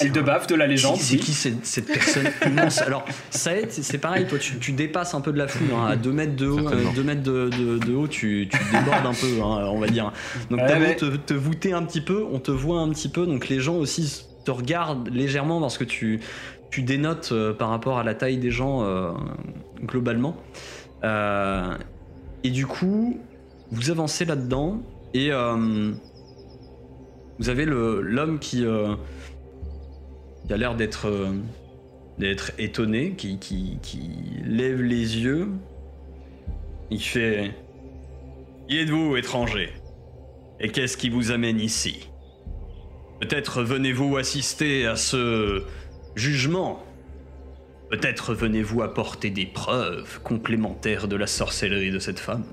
[0.00, 0.96] Elle de la légende.
[0.98, 1.20] c'est oui.
[1.20, 2.78] qui cette, cette personne immense?
[2.82, 5.86] Alors, Saed, c'est c'est pareil, toi tu, tu dépasses un peu de la foule, hein,
[5.86, 9.06] à 2 mètres de haut, euh, deux mètres de, de- de haut, tu, tu débordes
[9.06, 10.12] un peu, hein, on va dire.
[10.50, 10.96] Donc Ouais, t'as beau ouais.
[10.96, 13.74] te, te voûter un petit peu, on te voit un petit peu, donc les gens
[13.76, 16.20] aussi te regardent légèrement parce que tu,
[16.70, 19.12] tu dénotes euh, par rapport à la taille des gens euh,
[19.82, 20.36] globalement.
[21.04, 21.76] Euh,
[22.44, 23.20] et du coup,
[23.70, 24.80] vous avancez là-dedans
[25.12, 25.30] et
[27.38, 28.64] vous avez l'homme qui...
[28.64, 28.96] a
[30.56, 31.10] l'air d'être
[32.18, 34.10] d'être étonné, qui, qui, qui
[34.44, 35.48] lève les yeux.
[36.90, 37.54] Il fait
[38.68, 39.72] Qui êtes-vous, étranger?
[40.58, 42.08] Et qu'est-ce qui vous amène ici?
[43.20, 45.62] Peut-être venez-vous assister à ce
[46.14, 46.84] jugement
[47.90, 52.44] Peut-être venez-vous apporter des preuves complémentaires de la sorcellerie de cette femme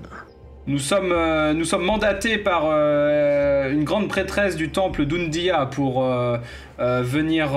[0.66, 6.02] Nous sommes, euh, nous sommes mandatés par euh, une grande prêtresse du temple d'Undia pour
[6.04, 6.38] euh,
[6.78, 7.50] venir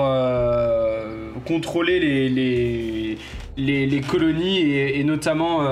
[1.46, 3.18] contrôler les, les,
[3.56, 5.62] les, les colonies et, et notamment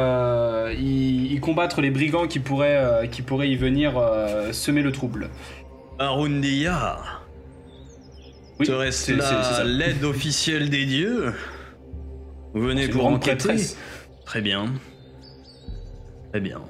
[0.71, 3.93] y, y combattre les brigands qui pourraient, qui pourraient y venir
[4.51, 5.29] semer le trouble.
[5.99, 7.18] Arundia
[8.61, 9.65] Oui, Serait-ce ça.
[9.65, 11.33] l'aide officielle des dieux
[12.55, 13.55] Vous venez pour enquêter.
[14.25, 14.67] Très bien.
[16.33, 16.61] Très bien.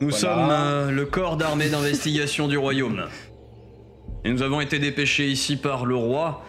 [0.00, 0.16] Nous Voilà.
[0.18, 3.04] sommes euh, le corps d'armée d'investigation du royaume.
[4.24, 6.42] Et nous avons été dépêchés ici par le roi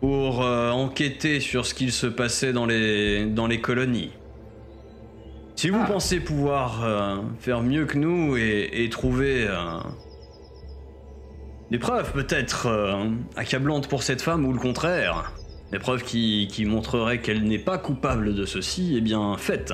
[0.00, 4.10] pour euh, enquêter sur ce qu'il se passait dans les, dans les colonies.
[5.56, 5.86] Si vous Ah.
[5.86, 9.46] pensez pouvoir euh, faire mieux que nous et, et trouver
[11.70, 13.04] des preuves peut-être euh,
[13.36, 15.32] accablantes pour cette femme ou le contraire,
[15.70, 19.72] des preuves qui, qui montreraient qu'elle n'est pas coupable de ceci, eh bien faites.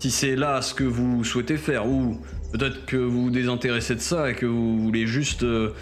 [0.00, 2.20] Si c'est là ce que vous souhaitez faire, ou
[2.52, 5.72] peut-être que vous vous désintéressez de ça et que vous voulez juste euh,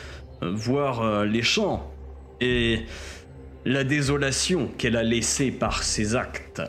[0.43, 1.91] voir euh, les champs
[2.41, 2.83] et
[3.65, 6.63] la désolation qu'elle a laissée par ses actes.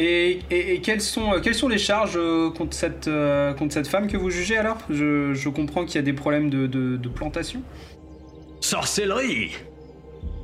[0.00, 3.74] Et, et- et quelles, sont, euh, quelles sont les charges euh, contre cette, euh, contre
[3.74, 4.78] cette femme que vous jugez alors?
[4.90, 7.62] Je, je comprends qu'il y a des problèmes de, de- de plantation.
[8.60, 9.52] Sorcellerie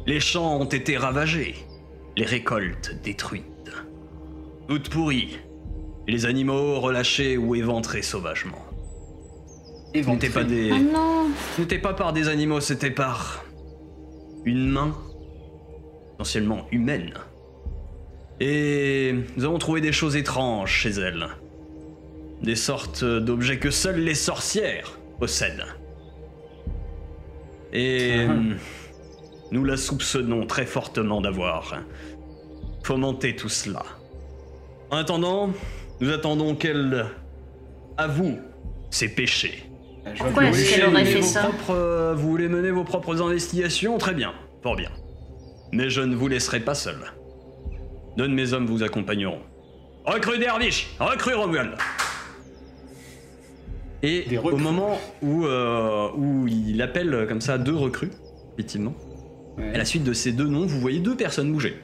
[0.07, 1.55] Les champs ont été ravagés,
[2.17, 3.45] les récoltes détruites,
[4.69, 5.39] toutes pourries,
[6.07, 8.65] les animaux relâchés ou éventrés sauvagement.
[9.95, 10.71] N'était pas des...
[10.73, 13.45] Ah non Ce n'était pas par des animaux, c'était par
[14.45, 14.97] une main,
[16.15, 17.15] essentiellement humaine.
[18.41, 21.27] Et nous avons trouvé des choses étranges chez elle.
[22.43, 25.67] Des sortes d'objets que seules les sorcières possèdent.
[27.73, 28.35] Et Ah.
[29.53, 31.75] nous la soupçonnons très fortement d'avoir
[32.83, 33.83] fomenté tout cela.
[34.91, 35.51] En attendant,
[36.01, 37.05] nous attendons qu'elle
[37.99, 38.39] avoue
[38.91, 39.65] ses péchés.
[40.03, 42.49] Vois Pourquoi est-ce Vous qu'elle voulez aurait mener fait vos ça propres, euh, Vous voulez
[42.49, 43.99] mener vos propres investigations?
[43.99, 44.91] Très bien, fort bien.
[45.73, 46.97] Mais je ne vous laisserai pas seul.
[48.17, 49.39] Deux de mes hommes vous accompagneront.
[50.05, 51.73] Recrue Dervish Recrue Romuald
[54.03, 58.11] Et au moment où, euh, où il appelle comme ça deux recrues,
[58.55, 58.95] effectivement,
[59.59, 59.75] Ouais.
[59.75, 61.77] à la suite de ces deux noms, vous voyez deux personnes bouger.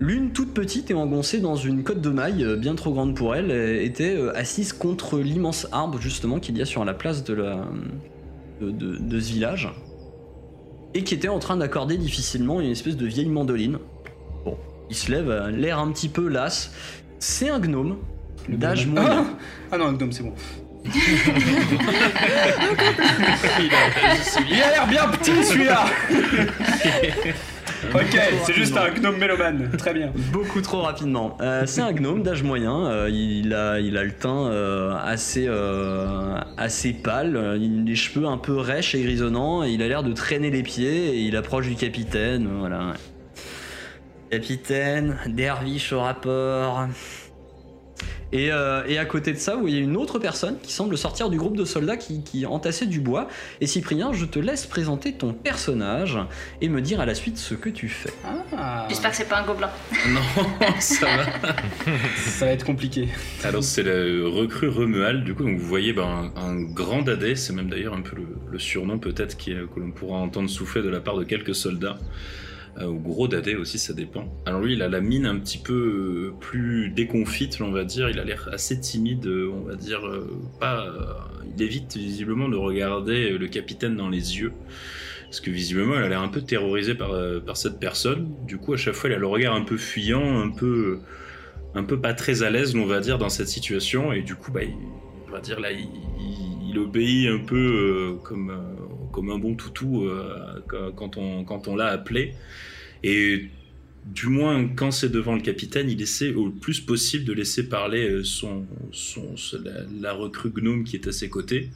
[0.00, 3.34] L'une toute petite et engoncée dans une cotte de maille euh, bien trop grande pour
[3.34, 7.34] elle, euh, était assise contre l'immense arbre justement qu'il y a sur la place de,
[7.34, 7.64] la,
[8.60, 9.68] de, de- de ce village,
[10.94, 13.78] et qui était en train d'accorder difficilement une espèce de vieille mandoline.
[14.90, 16.70] Il se lève, euh, l'air un petit peu las.
[17.18, 17.96] C'est un gnome
[18.48, 19.26] d'âge Ah, moyen.
[19.72, 20.34] ah non, un gnome, c'est bon.
[23.60, 25.84] Il a- Il a l'air bien petit celui-là
[27.94, 29.70] Ok, c'est juste un gnome mélomane.
[29.78, 30.12] Très bien.
[30.32, 31.38] Beaucoup trop rapidement.
[31.40, 32.86] Euh, c'est un gnome d'âge moyen.
[32.86, 37.56] euh, il, a, il a le teint euh, assez, euh, assez pâle.
[37.58, 39.64] Il a les cheveux un peu rêches et grisonnants.
[39.64, 41.14] Et il a l'air de traîner les pieds.
[41.16, 42.48] Et il approche du capitaine.
[42.58, 42.92] Voilà.
[44.30, 46.86] Capitaine, derviche au rapport.
[48.32, 51.30] Et, euh, et à côté de ça, vous voyez une autre personne qui semble sortir
[51.30, 53.26] du groupe de soldats qui, qui entassait du bois.
[53.60, 56.16] Et Cyprien, je te laisse présenter ton personnage
[56.60, 58.12] et me dire à la suite ce que tu fais.
[58.56, 59.70] Ah, J'espère que c'est pas un gobelin.
[60.08, 60.20] Non,
[60.78, 61.24] ça va.
[62.24, 63.08] ça va être compliqué.
[63.42, 67.34] Alors c'est le recrue Remual, du coup donc vous voyez ben, un, un grand dadais,
[67.34, 70.88] c'est même d'ailleurs un peu le, le surnom peut-être que l'on pourra entendre souffler de
[70.88, 71.98] la part de quelques soldats,
[72.78, 74.32] ou gros dadais aussi ça dépend.
[74.46, 78.08] Alors lui il a la mine un petit peu euh, plus déconfite on va dire,
[78.10, 80.28] il a l'air assez timide euh, on va dire, euh,
[80.58, 81.04] pas, euh,
[81.56, 84.52] il évite visiblement de regarder euh, le capitaine dans les yeux.
[85.24, 88.34] Parce que visiblement, elle a l'air un peu terrorisée par, euh, par cette personne.
[88.48, 90.98] Du coup, à chaque fois, elle a le regard un peu fuyant, un peu,
[91.76, 94.12] un peu pas très à l'aise, on va dire, dans cette situation.
[94.12, 94.74] Et du coup, bah, il,
[95.28, 100.04] on va dire là, il, obéit un peu euh, comme, euh, comme un bon toutou
[100.04, 100.60] euh,
[100.96, 102.34] quand on, quand on l'a appelé.
[103.02, 103.46] Et
[104.06, 108.08] du moins, quand c'est devant le capitaine, il essaie au plus possible de laisser parler
[108.08, 109.34] euh, son, son,
[110.00, 111.70] la, recrue gnome qui est à ses côtés.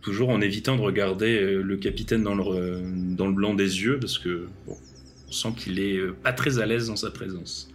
[0.00, 2.82] Toujours en évitant de regarder euh, le capitaine dans le,
[3.16, 4.76] dans le blanc des yeux, parce que bon,
[5.28, 7.71] on sent qu'il est pas très à l'aise dans sa présence.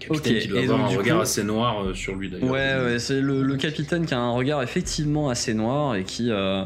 [0.00, 2.16] Capitaine Ok, qui doit et avoir donc, un du regard coup- assez noir euh, sur
[2.16, 2.50] lui d'ailleurs.
[2.50, 6.30] Ouais, ouais, c'est le, le capitaine qui a un regard effectivement assez noir et qui.
[6.30, 6.64] euh,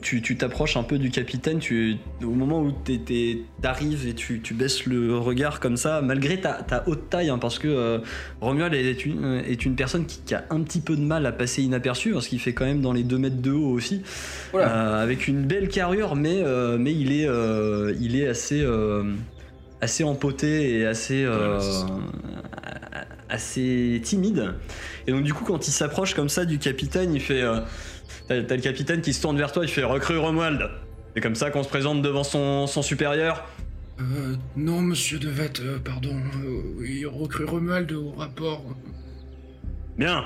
[0.00, 2.72] tu tu t'approches un peu du capitaine, tu, au moment où
[3.60, 7.38] t'arrives et tu, tu baisses le regard comme ça, malgré ta, ta haute taille, hein,
[7.38, 7.98] parce que euh,
[8.40, 11.32] Romuald est une, est une personne qui, qui a un petit peu de mal à
[11.32, 14.02] passer inaperçu, parce qu'il fait quand même dans les 2 mètres de haut aussi,
[14.52, 14.68] Voilà.
[14.98, 18.62] euh, avec une belle carrure, mais, euh, mais il, est, euh, il est assez.
[18.62, 19.04] euh,
[19.82, 21.90] assez empoté et assez euh, Ouais.
[23.32, 24.54] Assez timide.
[25.06, 27.60] Et donc du coup quand il s'approche comme ça du capitaine il fait euh,
[28.28, 30.70] t'as le capitaine qui se tourne vers toi il fait recrue Romuald.
[31.14, 33.44] C'est comme ça qu'on se présente devant son, son supérieur.
[34.00, 36.14] Euh, non, monsieur Devette, euh, pardon.
[36.14, 38.64] Euh, oui, recrue Romuald au rapport.
[39.96, 40.24] bien.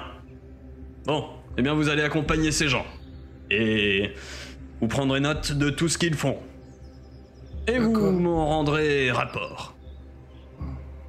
[1.07, 1.25] Bon
[1.59, 2.85] eh bien vous allez accompagner ces gens.
[3.51, 4.11] Et
[4.81, 6.37] vous prendrez note de tout ce qu'ils font.
[7.66, 9.76] Et vous m'en rendrez rapport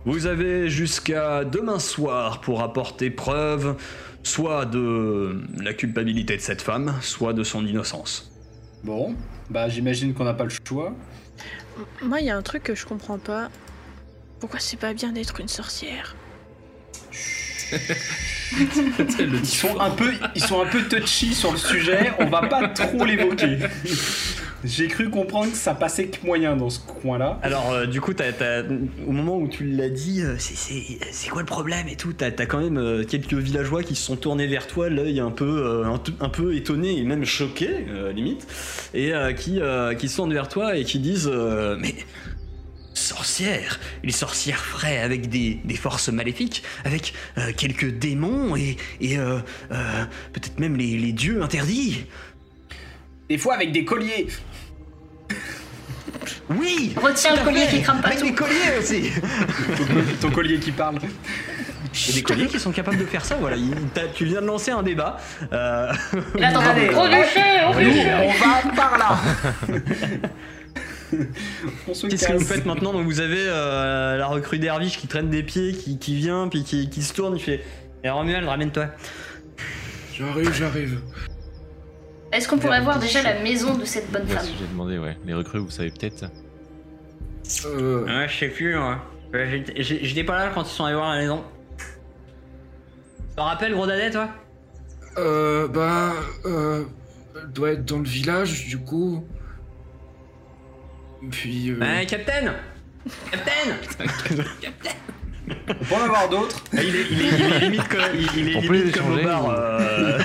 [0.07, 3.75] Vous avez jusqu'à demain soir pour apporter preuve
[4.23, 8.31] soit de la culpabilité de cette femme, soit de son innocence.
[8.85, 9.17] Bon,
[9.49, 10.95] bah j'imagine qu'on n'a pas le choix.
[12.01, 13.49] Moi, il y a un truc que je comprends pas.
[14.39, 16.15] Pourquoi c'est pas bien d'être une sorcière?
[18.59, 22.11] Ils sont un peu, ils sont un peu touchy sur le sujet.
[22.19, 23.57] On va pas trop l'évoquer.
[24.63, 27.39] J'ai cru comprendre que ça passait que moyen dans ce coin-là.
[27.43, 28.11] Alors, euh, du coup,
[29.07, 32.45] au moment où tu l'as dit, euh, c'est- quoi le problème et tout, t'as as
[32.45, 35.83] quand même euh, quelques villageois qui se sont tournés vers toi, l'œil un peu,
[36.19, 38.47] un, peu étonné et même choqué, limite,
[38.93, 39.59] et qui,
[39.99, 41.31] qui se tournent vers toi et qui disent
[41.79, 41.95] Mais
[43.11, 49.17] sorcière, une sorcière frais avec des, des forces maléfiques, avec euh, quelques démons et, et
[49.17, 49.39] euh,
[49.71, 52.05] euh, peut-être même les, les dieux interdits.
[53.29, 54.27] Des fois avec des colliers.
[56.49, 58.25] Oui Retiens le collier qui crame pas Avec tout.
[58.25, 59.11] des colliers aussi
[60.21, 60.97] Ton collier qui parle.
[61.93, 63.55] Il y a des colliers qui sont capables de faire ça, voilà.
[63.57, 65.17] Il- t'as- tu viens de lancer un débat.
[65.51, 65.91] Euh,
[66.35, 66.87] Et là, t'entends Allez.
[66.89, 69.19] Nous, on va par là.
[71.87, 75.43] Qu'est-ce que vous faites maintenant Donc vous avez euh, la recrue d'Herviche qui traîne des
[75.43, 77.63] pieds, qui, qui vient, puis qui, qui se tourne, il fait
[78.03, 78.87] Et Romuald, ramène-toi.
[80.13, 80.99] J'arrive, j'arrive.
[82.31, 85.17] Est-ce qu'on pourrait voir déjà la maison de cette bonne femme j'ai demandé, ouais.
[85.25, 86.25] Les recrues, vous savez peut-être
[87.65, 88.99] Euh, Ouais, je sais plus, moi.
[89.77, 91.43] J'étais pas là quand ils sont allés voir la maison.
[93.35, 94.29] T'en rappelles, gros dadais, toi?
[95.17, 96.13] Euh, bah,
[96.45, 96.83] euh,
[97.41, 99.25] elle doit être dans le village, du coup.
[101.31, 102.53] Puis, euh, Ouais, Captain
[104.61, 104.91] Captain
[105.69, 106.63] On peut en avoir d'autres.
[106.73, 109.13] Ah, il, est, il, est, il est limite comme, il, il est On limite comme
[109.19, 109.49] au bar.
[109.49, 110.19] euh,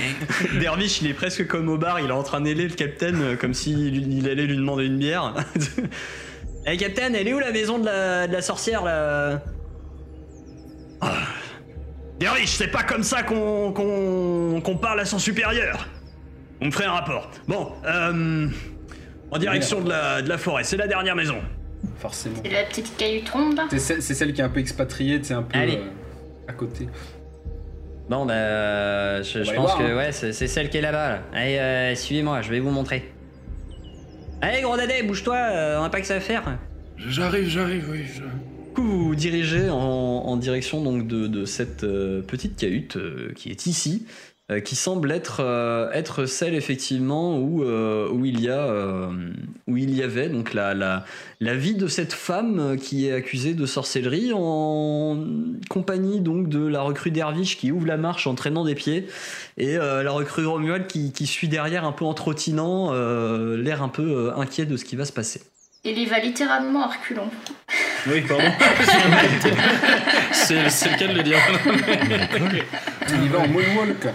[0.60, 3.36] Dervish, il est presque comme au bar, il est en train d'aider le capitaine euh,
[3.36, 5.34] comme s'il il allait lui demander une bière.
[6.66, 9.40] hey captain, elle est où la maison de la, de la sorcière là?
[11.00, 11.12] Ah.
[12.18, 15.88] Dervish, c'est pas comme ça qu'on parle à son supérieur.
[16.60, 17.30] On me ferait un rapport.
[17.48, 18.48] Bon, euh,
[19.34, 21.36] en direction de la, de la forêt, c'est la dernière maison.
[21.98, 22.36] Forcément.
[22.44, 25.20] C'est la petite caillou ronde là C'est celle, c'est celle qui est un peu expatriée,
[25.22, 25.76] c'est un peu Allez.
[25.76, 26.88] euh, à côté.
[28.08, 29.96] Bon, bah, je, va pense voir, que hein.
[29.96, 31.08] ouais, c'est c'est celle qui est là-bas.
[31.08, 31.22] Là.
[31.34, 33.10] Allez, euh, suivez-moi, je vais vous montrer.
[34.42, 36.42] Allez, gros dadais, bouge-toi, euh, on n'a pas que ça à faire.
[36.98, 38.02] J'arrive, j'arrive, oui.
[38.14, 42.56] je- Du coup, vous vous dirigez en, en direction donc de, de cette euh, petite
[42.56, 44.06] cahute euh, qui est ici,
[44.50, 49.08] euh, qui semble être, euh, être celle effectivement où, euh, où, il y a, euh,
[49.66, 51.06] où il y avait donc la, la,
[51.40, 55.24] la vie de cette femme qui est accusée de sorcellerie en
[55.70, 59.06] compagnie donc de la recrue Derviche qui ouvre la marche en traînant des pieds
[59.56, 63.88] et euh, la recrue Romuald qui, qui suit derrière un peu en trottinant, l'air un
[63.88, 65.40] peu inquiet de ce qui va se passer.
[65.84, 67.28] Il y va littéralement à reculons.
[68.06, 68.44] Oui, pardon.
[70.32, 71.38] c'est c'est le cas de le dire.
[73.10, 74.06] Il y va en moonwalk.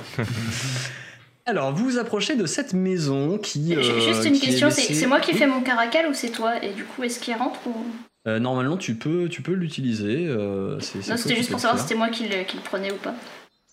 [1.46, 3.76] Alors, vous vous approchez de cette maison qui.
[3.76, 5.38] euh, Ju- Juste une qui question, c'est moi qui Oui.
[5.38, 6.64] fais mon caracal ou c'est toi?
[6.64, 7.74] Et du coup, est-ce qu'il rentre ou...
[8.28, 10.26] Euh, normalement, tu peux, tu peux l'utiliser.
[10.28, 10.78] euh,
[11.08, 13.16] Non, c'était juste pour savoir si c'était moi qui le, qui le prenais ou pas.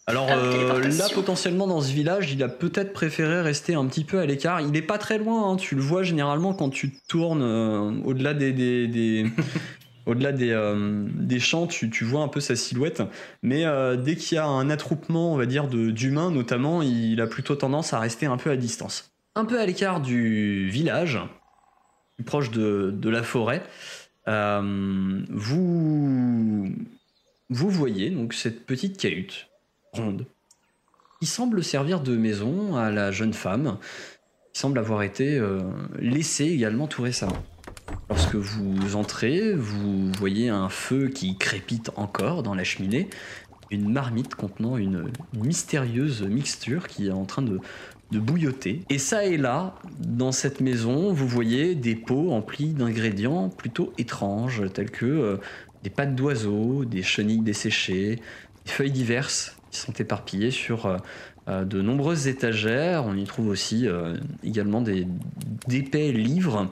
[0.08, 4.04] Alors Ah, euh, là, potentiellement, dans ce village, il a peut-être préféré rester un petit
[4.04, 4.60] peu à l'écart.
[4.60, 5.50] Il est pas très loin.
[5.50, 9.26] hein, Tu le vois généralement quand tu tournes euh, au-delà des, des, des-
[10.06, 13.02] au-delà des, euh, des champs, tu, tu vois un peu sa silhouette.
[13.42, 13.64] Mais
[13.96, 17.92] dès qu'il y a un attroupement, on va dire, d'humains notamment, il a plutôt tendance
[17.92, 19.10] à rester un peu à distance.
[19.34, 21.18] Un peu à l'écart du village,
[22.14, 23.64] plus proche de, de la forêt,
[25.30, 26.68] vous,
[27.50, 29.48] vous voyez donc cette petite cahute
[29.92, 30.26] ronde
[31.20, 33.78] qui semble servir de maison à la jeune femme
[34.52, 35.60] qui semble avoir été euh,
[35.98, 37.42] laissée également tout récemment.
[38.08, 43.08] Lorsque vous entrez, vous voyez un feu qui crépite encore dans la cheminée,
[43.70, 47.60] une marmite contenant une mystérieuse mixture qui est en train de,
[48.12, 48.82] bouilloter.
[48.88, 54.62] Et ça et là, dans cette maison, vous voyez des pots emplis d'ingrédients plutôt étranges,
[54.72, 55.36] tels que euh,
[55.82, 58.20] des pattes d'oiseaux, des chenilles desséchées,
[58.64, 60.96] des feuilles diverses sont éparpillées sur euh,
[61.48, 63.04] euh, de nombreuses étagères.
[63.06, 65.06] On y trouve aussi euh, également des
[65.68, 66.70] d'épais livres,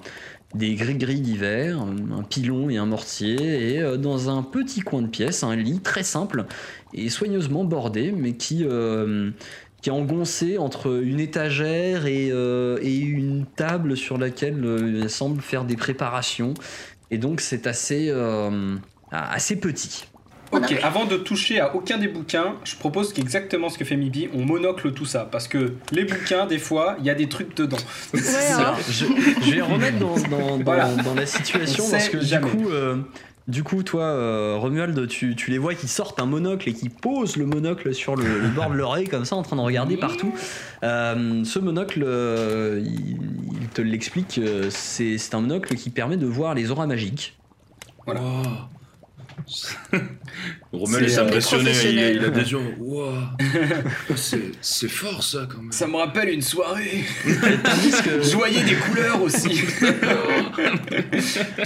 [0.54, 5.42] des gris-gris divers, un pilon et un mortier, et dans un petit coin de pièce,
[5.42, 6.44] un lit très simple
[6.92, 14.64] et soigneusement bordé, mais qui, est engoncé entre une étagère et, une table sur laquelle
[14.80, 16.54] il semble faire des préparations.
[17.10, 18.12] Et donc c'est assez
[19.56, 20.04] petit.
[20.54, 24.28] Ok, avant de toucher à aucun des bouquins, je propose qu'exactement ce que fait Mibi,
[24.34, 25.28] on monocle tout ça.
[25.30, 27.76] Parce que les bouquins, des fois, il y a des trucs dedans.
[28.12, 28.20] Ouais,
[28.52, 28.74] hein.
[28.88, 29.04] Je,
[29.42, 30.88] je vais remettre dans, dans, dans- Voilà.
[30.96, 32.96] dans la situation On parce que du coup, euh,
[33.46, 36.88] du coup, toi, euh, Romuald, tu, tu les vois qui sortent un monocle et qui
[36.88, 39.96] posent le monocle sur le, le bord de l'oreille comme ça, en train de regarder
[39.98, 40.32] partout.
[40.82, 43.18] Euh, ce monocle, euh, il,
[43.60, 47.36] il te l'explique, euh, c'est c'est un monocle qui permet de voir les auras magiques.
[48.06, 48.20] Voilà.
[50.72, 51.70] Rommel C'est, est euh, impressionné,
[52.12, 52.58] il, a des yeux.
[52.78, 53.12] Wow.
[54.16, 55.72] C'est c'est fort ça quand même.
[55.72, 57.04] Ça me rappelle une soirée.
[57.64, 59.48] Tandis que, des couleurs aussi.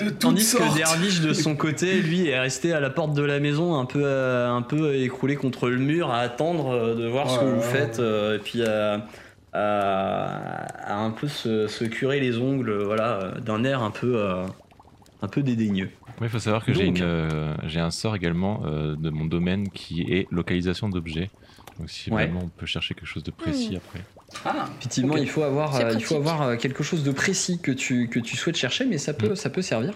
[0.05, 0.73] de Tandis sortes.
[0.73, 3.85] que Dervish de son côté, lui, est resté à la porte de la maison, un
[3.87, 7.45] peu, euh, un peu écroulé contre le mur, à attendre euh, de voir ce que
[7.45, 9.07] vous faites, euh, et puis à,
[9.53, 14.45] à- à un peu se, se curer les ongles, voilà, d'un air un peu, euh,
[15.23, 15.91] un peu dédaigneux.
[16.21, 20.27] Il faut savoir que j'ai euh, un sort également euh, de mon domaine qui est
[20.31, 21.31] localisation d'objets.
[21.79, 22.25] Donc si Ouais.
[22.27, 24.01] vraiment on peut chercher quelque chose de précis après.
[24.45, 26.35] Ah, Effectivement, il faut avoir, euh, il faut pratique.
[26.35, 29.37] avoir quelque chose de précis que tu, que tu souhaites chercher, mais ça peut, Mm.
[29.37, 29.95] ça peut servir.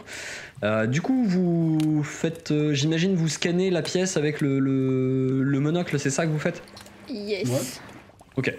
[0.63, 5.61] Euh, du coup, vous faites, euh, j'imagine, vous scannez la pièce avec le, le, le
[5.61, 6.63] monocle, c'est ça que vous faites?
[7.11, 7.49] Yes.
[7.49, 7.59] Ouais.
[8.37, 8.55] Ok.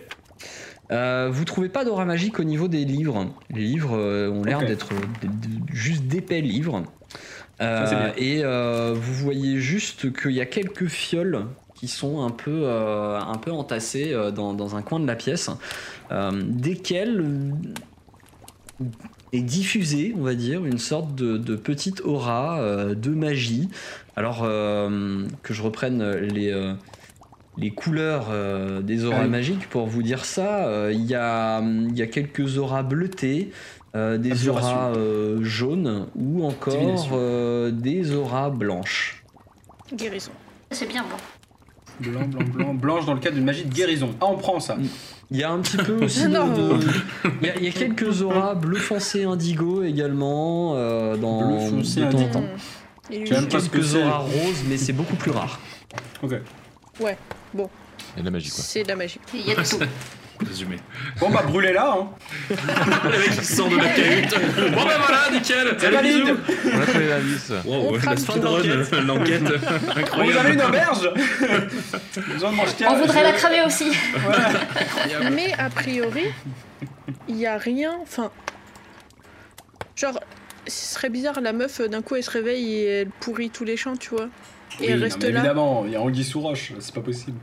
[0.91, 3.33] Euh, vous trouvez pas d'aura magique au niveau des livres?
[3.49, 4.89] Les livres euh, ont l'air d'être
[5.71, 6.83] juste d'épais livres.
[7.63, 11.45] Euh, et euh, vous voyez juste qu'il y a quelques fioles
[11.75, 15.49] qui sont un peu, euh, un peu entassées dans, dans un coin de la pièce,
[16.43, 17.25] desquelles
[19.33, 23.69] est diffusée, on va dire, une sorte de, de petite aura de magie.
[24.15, 26.53] Alors que je reprenne les,
[27.57, 29.29] les couleurs euh, des auras oui.
[29.29, 33.51] magiques pour vous dire ça, euh, il y, a, il y a quelques auras bleutées,
[33.95, 39.23] euh, des auras euh, jaunes ou encore euh, des auras blanches.
[39.93, 40.31] Guérison.
[40.71, 42.09] C'est bien bon.
[42.09, 42.73] blanc, blanc, blanc.
[42.73, 44.15] Blanche dans le cadre d'une magie de guérison.
[44.19, 44.77] Ah, on prend ça.
[45.29, 46.47] Il y a un petit peu aussi de- Non.
[46.47, 46.79] de-
[47.41, 51.69] Il y, a- il y a quelques auras bleu foncé indigo également euh, dans Bleu
[51.69, 52.33] foncé de temps en indigo.
[52.33, 52.41] temps.
[52.41, 53.11] Hmm.
[53.11, 53.33] Il ce
[53.69, 55.59] que Quelques auras roses, mais c'est beaucoup plus rare.
[56.23, 56.35] Ok.
[56.99, 58.63] Il y a de la magie quoi.
[58.63, 59.19] C'est de la magie.
[59.33, 59.77] Il y a de tout.
[60.47, 60.77] Résumé.
[61.19, 62.09] Bon, bah, brûlez-la, hein.
[62.49, 64.35] Le mec qui sort de la cahute.
[64.71, 65.75] Bon ben voilà, nickel.
[65.77, 66.35] C'est valide.
[66.73, 67.51] On a trouvé la vis.
[67.65, 69.43] Wow, On la speedrun, l'enquête.
[70.13, 71.09] On vous avez une auberge
[72.33, 73.91] Besoin de manger On voudrait la cramer aussi.
[74.17, 75.29] Voilà.
[75.31, 76.25] Mais a priori,
[77.27, 77.97] il y a rien.
[78.01, 78.31] Enfin,
[79.95, 80.19] genre,
[80.67, 83.77] ce serait bizarre, la meuf, d'un coup, elle se réveille et elle pourrit tous les
[83.77, 84.25] champs, tu vois.
[84.25, 85.39] Et Oui, elle non, reste mais là.
[85.39, 87.37] Évidemment, il y a Anguille sous roche, c'est pas possible.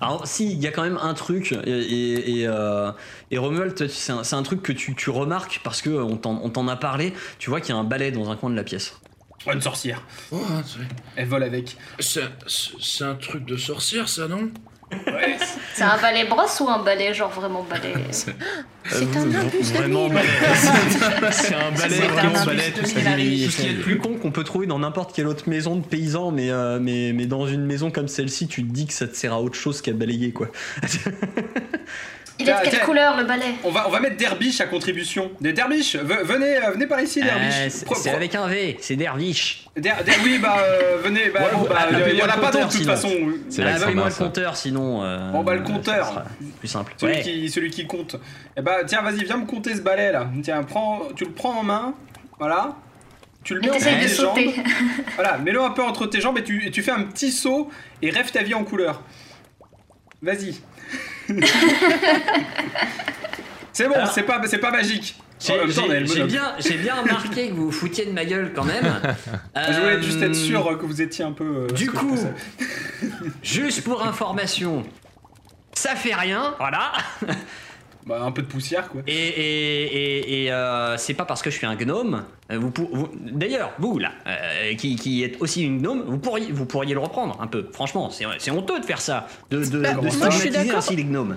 [0.00, 2.90] Alors, si, il y a quand même un truc, et, et, et, euh,
[3.30, 6.16] et Romuald, toi, c'est un, c'est un truc que tu, tu remarques parce que on
[6.16, 7.12] t'en on t'en a parlé.
[7.38, 8.98] Tu vois qu'il y a un balai dans un coin de la pièce.
[9.46, 10.02] Oh, une sorcière.
[10.32, 10.78] Oh, c'est-
[11.16, 11.76] Elle vole avec.
[12.00, 14.50] c'est c'est un truc de sorcière, ça, non?
[14.92, 15.36] Ouais.
[15.74, 19.58] C'est un balai brosse ou un balai, genre vraiment balai C'est Euh, un v- imbus
[19.72, 20.14] de Vraiment mille.
[20.14, 20.28] balai.
[21.32, 23.46] C'est un balai, C'est un vraiment balai, de tout ce mille qui est- arrive.
[23.46, 25.74] tout ce qui est le plus con qu'on peut trouver dans n'importe quelle autre maison
[25.74, 28.92] de paysan, mais, euh, mais, mais dans une maison comme celle-ci, tu te dis que
[28.92, 30.48] ça te sert à autre chose qu'à balayer, quoi.
[32.38, 34.66] Il est de Tiens, quelle couleur le balai On va, on va mettre Derbiche à
[34.66, 35.30] contribution.
[35.40, 37.54] Des Derbiche, ve- venez, euh, venez par ici, Derbiche.
[37.88, 39.66] Euh, c'est avec un V, c'est derviche.
[39.74, 42.68] Der- Der- oui, bah, euh, venez, bah, bah, appelez-moi il y en a pas d'autre,
[42.68, 43.10] de toute façon.
[43.48, 44.24] C'est ça Appelez-moi le ça.
[44.24, 45.02] compteur, sinon.
[45.02, 46.24] euh, Bon, bah, le compteur.
[46.58, 46.92] Plus simple.
[46.98, 47.22] Celui, Ouais.
[47.22, 48.16] qui, celui qui compte.
[48.56, 50.28] Eh bah, tiens, vas-y, viens me compter ce balai là.
[50.42, 51.94] Tiens, prends, tu le prends en main.
[52.38, 52.74] Voilà.
[53.44, 54.38] Tu le mets Et entre tes jambes.
[55.14, 57.70] Voilà, mets-le un peu entre tes jambes et tu, et tu fais un petit saut
[58.02, 59.00] et rêve ta vie en couleur.
[60.20, 60.56] Vas-y.
[63.72, 65.16] C'est bon, c'est pas, c'est pas magique.
[65.38, 68.84] J'ai bien, bien remarqué que vous vous foutiez de ma gueule quand même.
[69.56, 71.44] Je voulais juste être sûr euh, que vous étiez un peu.
[71.44, 72.16] euh, Du coup,
[73.42, 74.82] juste pour information,
[75.74, 76.92] ça fait rien, voilà.
[78.06, 79.00] Bah, un peu de poussière quoi.
[79.08, 82.22] Et, et, et, et, euh, c'est pas parce que je suis un gnome.
[82.52, 86.18] euh, Vous, pour- vous- D'ailleurs, vous là, euh, qui, qui êtes aussi une gnome, vous
[86.18, 87.68] pourriez, vous pourriez le reprendre un peu.
[87.72, 90.50] Franchement, c'est c'est honteux de faire ça, de, de, Bah, de moi, je suis stigmatiser
[90.66, 90.78] d'accord.
[90.78, 91.36] ainsi les gnomes.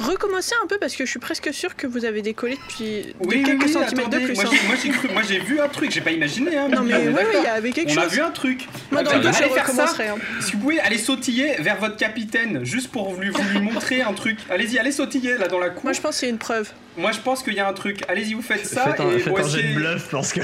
[0.00, 3.26] Recommencez un peu parce que je suis presque sûr que vous avez décollé depuis de
[3.26, 4.34] Oui, quelques oui, centimètres de plus.
[4.34, 4.76] moi hein.
[4.82, 6.68] j'ai- cru, moi j'ai vu un truc, j'ai pas imaginé hein.
[6.68, 8.04] Non mais on oui, oui, il y avait quelque On chose.
[8.04, 8.68] a vu un truc.
[8.92, 9.72] Moi dans Allez, le doute, je allez faire ça.
[9.86, 10.08] recommencerai.
[10.08, 10.16] hein.
[10.40, 14.02] Si vous pouvez aller sautiller vers votre capitaine, juste pour vous lui, vous lui montrer
[14.02, 14.38] un truc.
[14.50, 15.82] Allez-y, allez sautiller là dans la cour.
[15.84, 16.70] Moi je pense que c'est une preuve.
[16.96, 18.00] Moi je pense qu'il y a un truc.
[18.08, 20.40] Allez-y, vous faites ça faites un, et faites un jet de bluff parce que.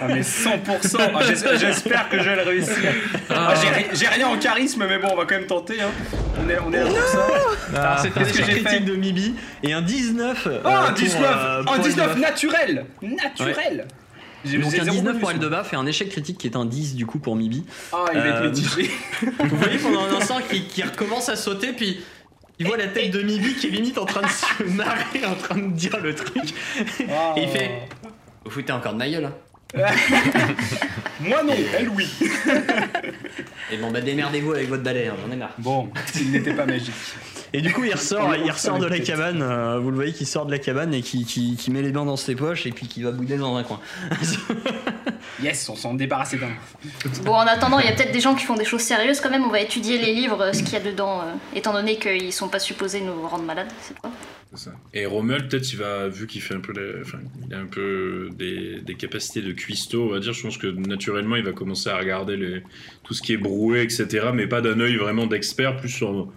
[0.00, 0.98] Ah mais 100%.
[1.14, 2.74] Ah, j'es- J'espère que je vais le réussir.
[3.30, 5.80] Ah, j'ai ri- J'ai rien en charisme, mais bon, on va quand même tenter.
[5.80, 5.90] Hein.
[6.44, 7.96] On est, on est là pour ça.
[8.02, 10.46] C'est un Qu'est-ce que échec j'ai fait critique de Mibi et un 19.
[10.46, 12.30] euh, Oh, un pour, 19 euh, pour Un 19 Eldebaf.
[12.30, 13.86] naturel Naturel
[14.44, 15.20] J'ai- Donc un zéro 19 bonus.
[15.20, 17.64] pour Eldebaf et un échec critique qui est un 10 du coup pour Mibi.
[17.92, 18.90] Ah, il va être Euh, mitigé.
[19.38, 22.02] Vous voyez pendant un instant qui, qui recommence à sauter, puis
[22.58, 25.34] il voit la tête de Mibi qui est limite en train de se marrer, en
[25.34, 26.54] train de dire le truc.
[27.36, 27.88] Et il fait
[28.44, 29.24] Vous foutez encore de ma gueule.
[29.26, 29.34] hein
[31.20, 32.08] Moi non, elle oui.
[33.70, 35.54] Et bon, bah démerdez-vous avec votre balai, hein, j'en ai marre.
[35.58, 35.88] Bon,
[36.20, 36.92] il n'était pas magique.
[37.54, 39.42] Et du coup, il ressort, il ressort de la cabane.
[39.42, 41.92] euh, vous le voyez qui sort de la cabane et qui, qui, qui met les
[41.92, 43.80] mains dans ses poches et puis qui va bouder dans un coin.
[45.42, 46.50] Yes, on s'en débarrassait d'un.
[47.24, 49.30] Bon, en attendant, il y a peut-être des gens qui font des choses sérieuses quand
[49.30, 49.44] même.
[49.44, 52.48] On va étudier les livres, ce qu'il y a dedans, euh, étant donné qu'ils sont
[52.48, 54.10] pas supposés nous rendre malades, c'est toi.
[54.54, 54.72] Ça.
[54.92, 57.66] Et Romuald, peut-être, il va, vu qu'il fait un peu, la- enfin, il a un
[57.66, 60.34] peu des, des capacités de cuistot, on va dire.
[60.34, 62.62] Je pense que naturellement, il va commencer à regarder les,
[63.02, 64.26] tout ce qui est broué, etc.
[64.34, 66.30] Mais pas d'un œil vraiment d'expert, plus sur-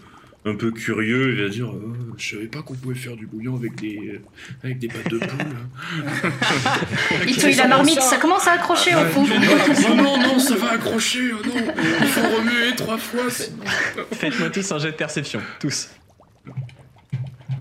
[0.48, 1.34] un peu curieux.
[1.36, 4.22] Il va dire, Euh, je savais pas qu'on pouvait faire du bouillon avec des,
[4.64, 6.08] avec des pâtes de poule.
[7.28, 9.26] Il touille la marmite, ça commence à accrocher au fond.
[9.28, 11.32] oh non, non, ça va accrocher.
[11.34, 11.54] Oh non,
[12.02, 13.30] il faut remuer trois fois.
[13.30, 13.58] sinon-
[14.12, 15.90] Faites-moi tous un jet de perception, tous.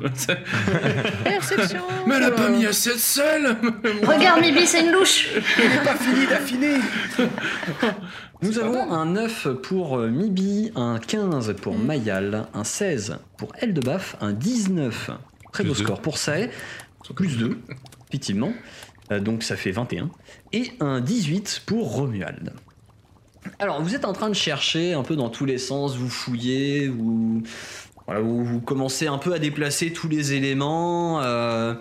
[1.24, 1.82] Perception.
[2.06, 3.56] Mais elle a pas mis assez de sel.
[4.02, 5.30] Regarde, Mibi, c'est une louche.
[5.84, 6.76] Pas fini d'affiner
[8.42, 14.16] Nous avons un 9 pour euh, Mibi, un 15 pour Mayal, un 16 pour Eldebaf,
[14.20, 15.10] un 19.
[15.52, 15.74] Très beau deux.
[15.76, 16.50] score pour Sae,
[17.14, 17.58] plus 2,
[18.08, 18.52] effectivement.
[19.12, 20.10] Euh, donc ça fait 21.
[20.52, 22.52] Et un 18 pour Romuald.
[23.58, 26.88] Alors, vous êtes en train de chercher un peu dans tous les sens, vous fouillez,
[26.88, 27.42] vous,
[28.08, 31.20] vous, commencez un peu à déplacer tous les éléments.
[31.22, 31.74] euh,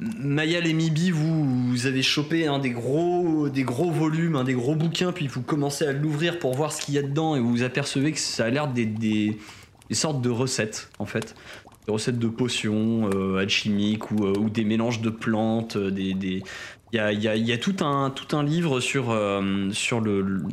[0.00, 4.76] Mayal et Mibi, vous, avez chopé un des gros, des gros volumes, un des gros
[4.76, 7.50] bouquins, puis vous commencez à l'ouvrir pour voir ce qu'il y a dedans, et vous
[7.50, 9.38] vous apercevez que ça a l'air des, des,
[9.90, 11.34] sortes de recettes, en fait.
[11.86, 16.44] Des recettes de potions euh, alchimiques ou, euh, ou des mélanges de plantes, euh, il
[16.92, 18.12] y a, tout, un,
[18.44, 20.46] livre sur, le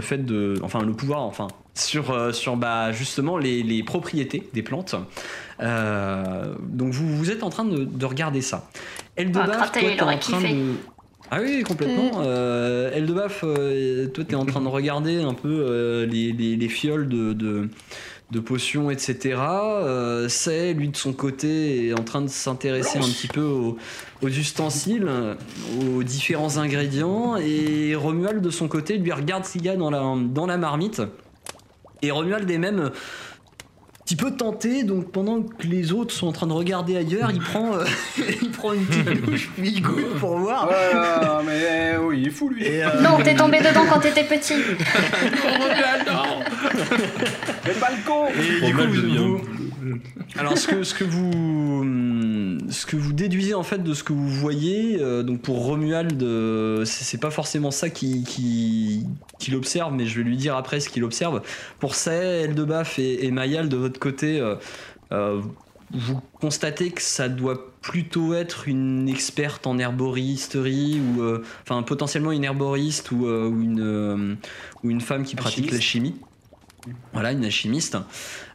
[0.00, 0.54] fait de.
[0.62, 1.48] Enfin, le pouvoir, enfin.
[1.74, 4.94] Sur, euh, sur bah, justement les, les propriétés des plantes.
[5.60, 8.68] Euh, donc, vous, vous êtes en train de, de regarder ça.
[9.16, 10.46] Eldebaf, Ah, toi, t'es en train de.
[11.30, 12.10] Ah oui, complètement.
[12.20, 13.40] Euh, Eldebaf,
[14.12, 17.70] toi, t'es en train de regarder un peu euh, les, les- les fioles de, de,
[18.32, 19.38] de potions, etc.
[20.28, 23.78] C'est, lui, de son côté, est en train de s'intéresser un petit peu aux,
[24.20, 25.08] aux ustensiles,
[25.96, 27.36] aux différents ingrédients.
[27.38, 30.58] Et Romuald, de son côté, lui regarde ce qu'il y a dans la, dans la
[30.58, 31.00] marmite.
[32.02, 32.90] Et Romuald est même
[34.04, 37.38] petit peu tenté, donc pendant que les autres sont en train de regarder ailleurs, il
[37.40, 37.84] prend, euh,
[38.42, 40.68] il prend une petite douche, puis il goûte pour voir.
[40.92, 42.64] Ah, mais oui, il est fou lui.
[42.64, 44.54] Et, euh, Non, t'es tombé dedans quand t'étais petit.
[47.64, 49.40] Le balcon et du coup, vous- vous-.
[50.36, 54.04] Alors ce que, ce que vous hum, ce que vous déduisez en fait de ce
[54.04, 59.06] que vous voyez, euh, donc pour Romuald, euh, c'est pas forcément ça qu'il qui,
[59.38, 61.42] qu'il observe, mais je vais lui dire après ce qu'il observe.
[61.78, 64.56] Pour ça, Eldebaf et, et Mayal de votre côté, euh,
[65.12, 65.40] euh,
[65.90, 71.22] vous constatez que ça doit plutôt être une experte en herboristerie ou
[71.62, 74.38] enfin potentiellement une herboriste ou, ou une
[74.82, 76.14] ou une femme qui pratique la chimie.
[77.12, 77.96] Voilà, une alchimiste.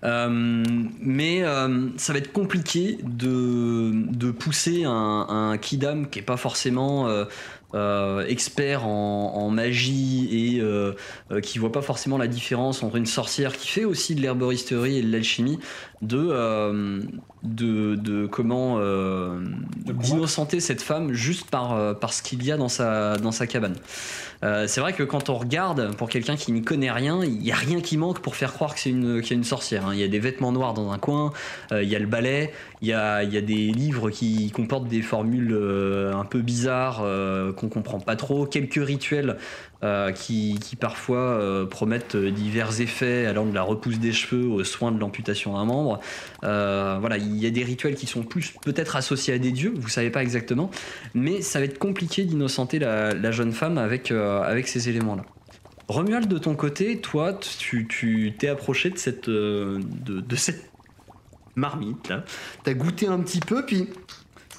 [0.04, 0.64] Euh,
[1.00, 6.36] mais euh, ça va être compliqué de, de pousser un, un Kidam qui est pas
[6.36, 7.08] forcément
[7.74, 13.56] euh, expert en, en magie et qui voit pas forcément la différence entre une sorcière
[13.56, 15.60] qui fait aussi de l'herboristerie et de l'alchimie
[16.02, 17.02] de,
[17.44, 18.80] de, de comment
[19.86, 23.76] d'innocenter cette femme juste par, par ce qu'il y a dans sa, dans sa cabane.
[24.44, 27.52] Euh, c'est vrai que quand on regarde, pour quelqu'un qui n'y connaît rien, il n'y
[27.52, 29.88] a rien qui manque pour faire croire que c'est qu'il y a une sorcière.
[29.88, 29.94] hein.
[29.94, 31.34] Il y a des vêtements noirs dans un coin,
[31.72, 34.88] euh, il y a le balai, il y a, y a des livres qui comportent
[34.88, 37.04] des formules euh, un peu bizarres
[37.56, 39.38] qu'on comprend pas trop, quelques rituels
[39.84, 44.92] euh, qui, parfois euh, promettent divers effets allant de la repousse des cheveux aux soins
[44.92, 46.00] de l'amputation d'un membre.
[46.44, 49.74] Euh, voilà, il y a des rituels qui sont plus peut-être associés à des dieux,
[49.76, 50.70] vous savez pas exactement,
[51.14, 55.24] mais ça va être compliqué d'innocenter la, jeune femme avec, euh, avec ces éléments-là.
[55.88, 60.70] Romuald, de ton côté, toi, tu t'es approché de cette, euh, de, cette
[61.56, 62.12] marmite.
[62.64, 63.88] T'as goûté un petit peu, puis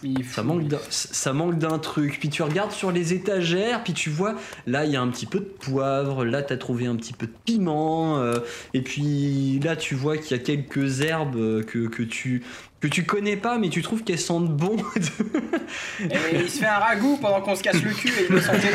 [0.02, 2.18] Il ça manque ça manque d'un truc.
[2.20, 4.34] Puis tu regardes sur les étagères, puis tu vois,
[4.66, 7.26] là il y a un petit peu de poivre, là t'as trouvé un petit peu
[7.26, 8.38] de piment, euh,
[8.74, 12.42] et puis là tu vois qu'il y a quelques herbes euh, que, que tu
[12.80, 14.76] que tu connais pas, mais tu trouves qu'elles sentent bon.
[16.00, 18.40] Et il se fait un ragoût pendant qu'on se casse le cul et il me
[18.40, 18.70] sentait.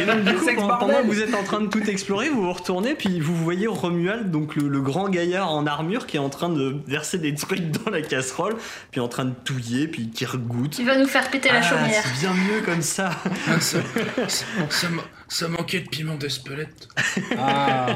[0.00, 2.42] Et donc du coup, pendant, pendant que vous êtes en train de tout explorer, vous
[2.42, 6.20] vous retournez, puis vous voyez Romuald, donc le, le grand gaillard en armure, qui est
[6.20, 8.56] en train de verser des trucs dans la casserole,
[8.92, 10.76] puis en train de touiller, puis qui regoute.
[10.76, 12.04] Tu vas nous faire péter la Ah, chaumière.
[12.04, 13.10] c'est bien mieux comme ça.
[13.48, 13.78] Ah, ça,
[14.28, 14.86] ça,
[15.28, 16.88] ça manquait de piment d'Espelette.
[17.36, 17.86] Ah.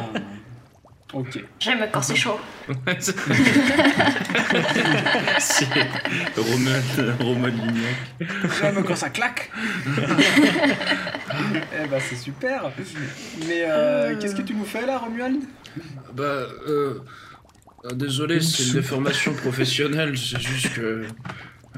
[1.12, 1.44] Ok.
[1.60, 2.40] J'aime quand c'est chaud.
[5.38, 5.66] c'est
[6.36, 7.96] Romuald, Romuald Lignac.
[8.60, 9.50] J'aime quand ça claque.
[11.84, 12.72] eh bah c'est super.
[13.46, 15.42] Mais euh, qu'est-ce que tu nous fais là, Romuald?
[16.14, 17.00] Bah, euh,
[17.84, 21.04] ah, désolé, c'est une déformation professionnelle, c'est juste que.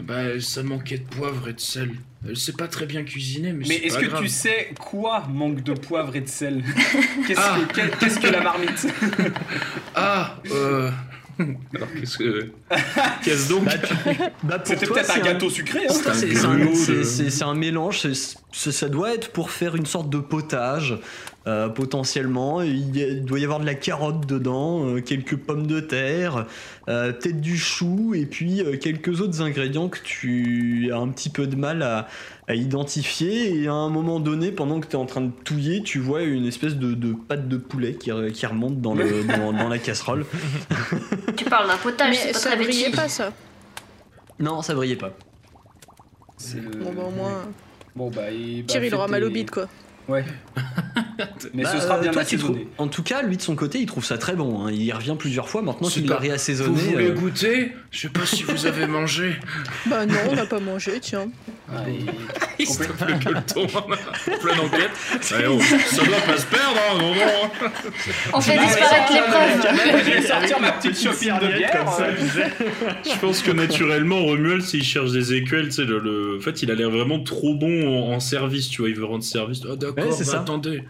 [0.01, 1.91] Bah, ça manquait de poivre et de sel.
[2.27, 4.23] Elle sait pas très bien cuisiner, mais, Mais est-ce que grave.
[4.23, 6.65] tu sais quoi manque de poivre et de sel?
[7.27, 7.59] Qu'est-ce Ah.
[8.21, 8.87] que, la marmite?
[9.95, 10.91] Ah, euh.
[11.75, 12.51] Alors, qu'est-ce que.
[13.25, 13.65] Qu'est-ce donc?
[13.65, 13.95] Bah, tu-
[14.45, 15.81] bah, C'était peut-être un gâteau sucré.
[15.89, 18.07] Hein C'est- un de- un mélange,
[18.53, 20.97] ça doit être pour faire une sorte de potage,
[21.47, 22.63] euh, potentiellement.
[22.63, 25.81] Il, y a- il doit y avoir de la carotte dedans, euh, quelques pommes de
[25.81, 26.47] terre,
[26.89, 31.29] euh, peut-être du chou, et puis euh, quelques autres ingrédients que tu as un petit
[31.31, 32.09] peu de mal à,
[32.49, 33.55] à identifier.
[33.63, 36.23] Et à un moment donné, pendant que tu es en train de touiller, tu vois
[36.23, 39.69] une espèce de, de pâte de poulet qui, re- qui remonte dans, le, dans, dans
[39.69, 40.25] la casserole.
[41.37, 43.33] Tu parles d'un potage, c'est Mais pas ça très brillait pas ça.
[44.39, 45.13] Non, ça brillait pas.
[46.37, 47.43] C'est le- Bon bah au moins,
[47.97, 49.67] Bon bah, et, bah, Thierry il aura mal au bide quoi.
[50.09, 50.25] Ouais.
[51.55, 52.69] Mais Bah, ce sera euh, bien toi, assaisonné.
[52.79, 54.65] En tout cas, lui de son côté, il trouve ça très bon.
[54.67, 54.71] hein.
[54.73, 55.63] Il y revient plusieurs fois.
[55.63, 56.69] Maintenant C'est qu'il l'a réassaisonné.
[56.71, 57.73] Vous voulez euh, goûter?
[57.91, 59.37] Je sais pas si vous avez mangé.
[59.87, 61.29] Bah non, on n'a pas mangé, tiens.
[61.71, 61.83] Ah,
[62.59, 64.91] Il se tape le gueuleton en pleine enquête.
[65.49, 67.71] Oh, ça doit pas se perdre, hein, non, non.
[68.33, 70.05] On fait disparaître ça, preuves.
[70.05, 71.71] Je vais sortir ma petite chopine de bière.
[71.73, 72.17] comme ça, euh,
[73.03, 73.11] sais.
[73.15, 76.63] Je pense que naturellement, Romuald, s'il cherche des écuelles, tu sais, le, le- en fait,
[76.63, 79.61] il a l'air vraiment trop bon en, en service, tu vois, il veut rendre service.
[79.71, 80.41] Ah, d'accord, Ouais, c'est bah, ça.
[80.41, 80.85] attendez,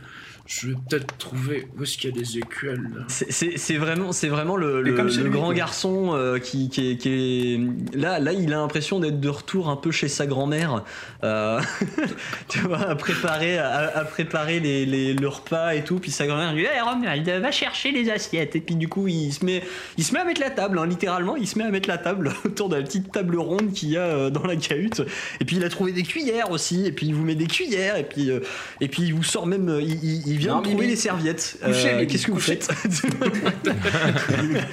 [0.47, 2.83] je vais peut-être trouver où est-ce qu'il y a des écuelles.
[2.95, 3.05] là.
[3.09, 5.55] C'est- vraiment, c'est vraiment le, comme le lui, grand quoi.
[5.55, 9.71] garçon euh, qui, qui est, qui est- là, là, il a l'impression d'être de retour
[9.71, 10.85] un peu chez sa grand-mère,
[11.25, 11.61] euh,
[12.49, 15.99] tu vois, à préparer, à, à préparer les, les- le repas et tout.
[15.99, 18.55] Puis sa grand-mère lui dit, hey, Romuald, va chercher les assiettes.
[18.55, 19.63] Et puis du coup, il se met,
[19.97, 21.97] il se met à mettre la table, hein, littéralement, il se met à mettre la
[21.99, 25.03] table autour de la petite table ronde qu'il y a euh, dans la cahute.
[25.41, 26.85] Et puis il a trouvé des cuillères aussi.
[26.85, 27.97] Et puis il vous met des cuillères.
[27.97, 28.41] Et puis, euh,
[28.83, 30.89] et puis il vous sort même, il, il- il vient Non, de trouver Mimi.
[30.91, 31.59] les serviettes.
[31.65, 32.59] Euh, Mimi, Qu'est-ce que vous couchez.
[32.61, 32.71] faites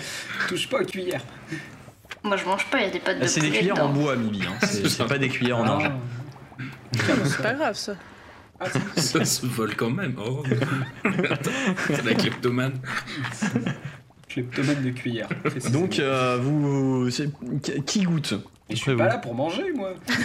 [0.48, 1.24] Touche pas aux cuillères.
[2.24, 3.90] Moi je mange pas, il y a des pâtes de Ah, C'est des cuillères en
[3.90, 4.42] bois, Mibi.
[4.44, 4.54] Hein.
[4.66, 6.00] C'est pas des cuillères en argent.
[7.26, 7.96] C'est pas grave ça.
[8.60, 10.16] Ah, Ça se vole quand même.
[10.24, 10.44] Oh.
[11.88, 12.74] C'est la kleptomane.
[14.30, 15.28] Kleptomane de cuillère.
[15.72, 17.10] Donc, euh, vous.
[17.86, 18.36] Qui goûte?
[18.72, 19.94] Je suis pas là pour manger, moi.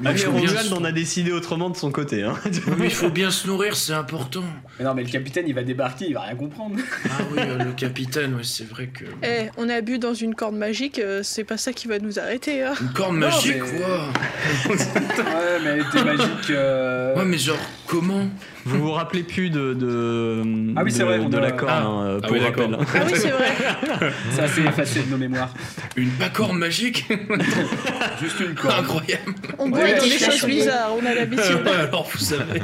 [0.00, 2.22] Mais Romuald en a décidé autrement de son côté.
[2.22, 2.34] Hein.
[2.78, 4.42] Mais il faut bien se nourrir, c'est important.
[4.78, 6.76] Mais non, mais le capitaine, il va débarquer, il va rien comprendre.
[7.06, 9.04] Ah oui, euh, le capitaine, ouais, c'est vrai que.
[9.22, 12.18] Eh, on a bu dans une corde magique, euh, c'est pas ça qui va nous
[12.18, 12.62] arrêter.
[12.62, 12.74] Hein.
[12.80, 14.08] Une corne Non, magique, mais- quoi.
[14.70, 16.50] ouais, mais elle était magique.
[16.50, 17.56] euh, Ouais, mais genre,
[17.88, 18.28] comment
[18.64, 19.74] Vous vous rappelez plus de.
[19.74, 20.42] de
[20.76, 21.82] Ah oui, c'est de- vrai, on De a- la corde, Ah.
[21.84, 22.76] hein, Ah pour oui, rappel.
[22.78, 23.48] Ah oui, c'est vrai.
[24.32, 25.52] C'est assez effacé de nos mémoires.
[25.96, 27.06] Une bacorne magique
[28.20, 28.80] Juste une corde.
[28.84, 29.34] Incroyable.
[29.58, 31.62] On boit Ouais, dans des choses bizarres, on a l'habitude.
[31.64, 32.60] Ouais, alors vous savez.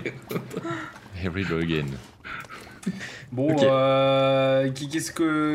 [1.22, 1.86] Here we go again.
[3.32, 3.62] Bon, Ok.
[3.64, 5.12] euh, qu'est-ce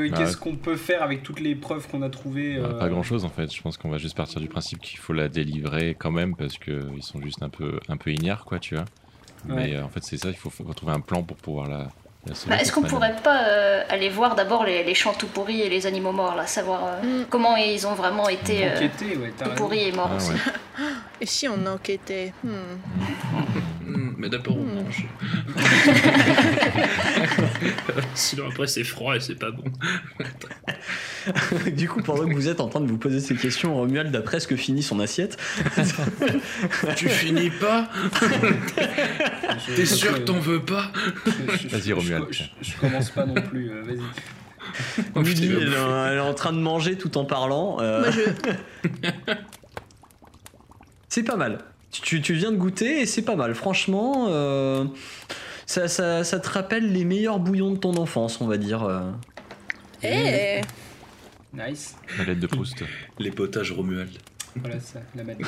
[0.10, 2.90] Bah, qu'est-ce qu'on peut faire avec toutes les preuves qu'on a trouvées Bah, euh, Pas
[2.90, 3.54] grand chose en fait.
[3.56, 6.58] Je pense qu'on va juste partir du principe qu'il faut la délivrer quand même parce
[6.58, 8.86] que ils sont juste un peu un peu ignares quoi, tu vois.
[9.46, 9.74] Mais Ouais.
[9.76, 11.90] euh, en fait c'est ça, il faut, faut trouver un plan pour pouvoir la.
[12.48, 15.70] Bah, Est-ce qu'on pourrait pas euh, aller voir d'abord les, les champs tout pourris et
[15.70, 17.26] les animaux morts, là, savoir euh, Mm.
[17.30, 19.06] comment ils ont vraiment été euh, Ouais, tout
[19.46, 19.56] raison.
[19.56, 20.32] pourris et morts Ah, aussi.
[20.32, 20.38] ouais.
[21.22, 22.50] Et si on enquêtait hmm.
[23.90, 24.84] Hmm, Mais d'abord, on Hmm.
[24.84, 25.06] mange.
[28.14, 29.64] Sinon, après, c'est froid et c'est pas bon.
[31.76, 34.22] du coup, pendant que vous êtes en train de vous poser ces questions, Romuald a
[34.22, 35.38] presque fini son assiette.
[36.96, 37.90] Tu finis pas
[39.76, 40.92] T'es sûr que t'en veux pas
[41.70, 44.00] Vas-y, je- Je, je- je commence pas non plus, euh, vas-y.
[45.16, 47.78] Oh, elle, est- elle est en train de manger tout en parlant.
[47.80, 48.90] euh, je...
[51.10, 51.60] C'est pas mal.
[51.92, 53.56] Tu, tu viens de goûter et c'est pas mal.
[53.56, 54.86] Franchement, euh,
[55.66, 58.88] ça, ça, ça te rappelle les meilleurs bouillons de ton enfance, on va dire.
[60.04, 60.62] Eh
[61.52, 61.96] Nice.
[62.20, 62.84] La lettre de Proust.
[63.18, 64.12] Les potages Romuald.
[64.56, 65.48] Voilà ça, la madeleine.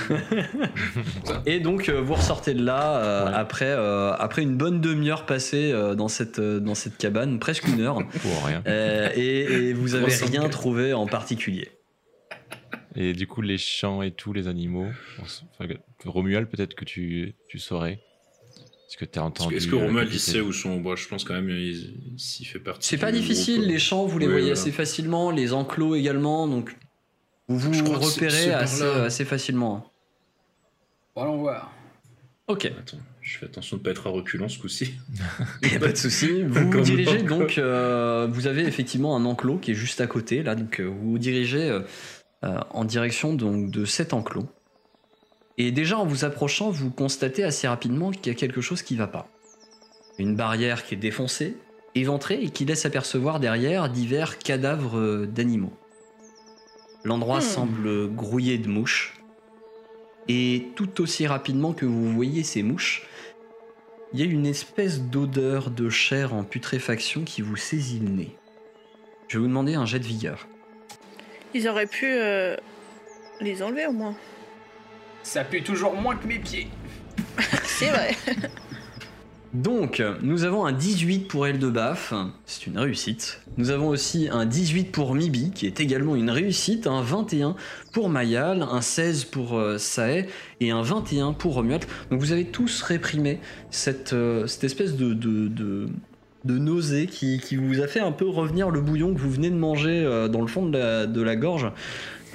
[1.45, 3.32] Et donc, euh, vous ressortez de là euh, Ouais.
[3.36, 7.68] après, euh, après une bonne demi-heure passée euh, dans, cette, euh, dans cette cabane, presque
[7.68, 7.95] une heure.
[8.22, 8.64] Pour rien.
[8.68, 10.30] Euh, et, et vous avez 304.
[10.41, 11.70] rien trouvé en particulier.
[12.95, 14.88] Et du coup, les champs et tout, les animaux.
[15.22, 15.66] enfin,
[16.06, 17.93] Romuald, peut-être que tu, tu saurais.
[18.88, 19.52] Est-ce que tu as Est-ce entendu.
[19.56, 20.78] que, est-ce que Romuald, il sait où sont.
[20.82, 22.88] Bon, je pense quand même il, il s'y fait partie.
[22.89, 23.70] C'est pas difficile, groupe.
[23.72, 24.60] les champs, vous les Oui, voyez voilà.
[24.62, 26.76] assez facilement, les enclos également, donc
[27.58, 29.91] vous vous repérez par assez, facilement.
[31.16, 31.72] Bon, allons voir.
[32.47, 32.66] Ok.
[32.66, 34.95] Attends, je fais attention de pas être à reculons ce coup-ci.
[35.64, 36.43] Y a pas de souci.
[36.43, 37.58] Vous vous dirigez donc.
[37.58, 41.12] euh, vous avez effectivement un enclos qui est juste à côté là, donc euh, vous
[41.12, 41.70] vous dirigez
[42.43, 44.47] euh, en direction donc de cet enclos.
[45.58, 48.95] Et déjà en vous approchant, vous constatez assez rapidement qu'il y a quelque chose qui
[48.95, 49.28] va pas.
[50.18, 51.56] Une barrière qui est défoncée,
[51.95, 55.74] éventrée et qui laisse apercevoir derrière divers cadavres d'animaux.
[57.04, 57.41] L'endroit Hmm.
[57.41, 59.18] semble grouillé de mouches.
[60.28, 63.08] Et tout aussi rapidement que vous voyez ces mouches,
[64.14, 68.36] il y a une espèce d'odeur de chair en putréfaction qui vous saisit le nez.
[69.28, 70.47] Je vais vous demander un jet de vigueur.
[71.54, 72.56] Ils auraient pu euh,
[73.39, 74.16] les enlever au moins.
[75.24, 76.68] Ça pue toujours moins que mes pieds.
[77.64, 78.16] C'est vrai.
[79.54, 82.14] Donc, nous avons un 18 pour Eldebaf,
[82.45, 83.41] c'est une réussite.
[83.58, 87.56] Nous avons aussi un 18 pour Mibi, qui est également une réussite, un 21
[87.91, 90.26] pour Mayal, un 16 pour euh, Sae
[90.62, 91.84] et un 21 pour Romuald.
[92.10, 93.39] Donc vous avez tous réprimé
[93.72, 95.89] cette, euh, cette espèce de, de, de,
[96.45, 99.49] de nausée qui, qui vous a fait un peu revenir le bouillon que vous venez
[99.49, 101.70] de manger euh, dans le fond de la, de la gorge.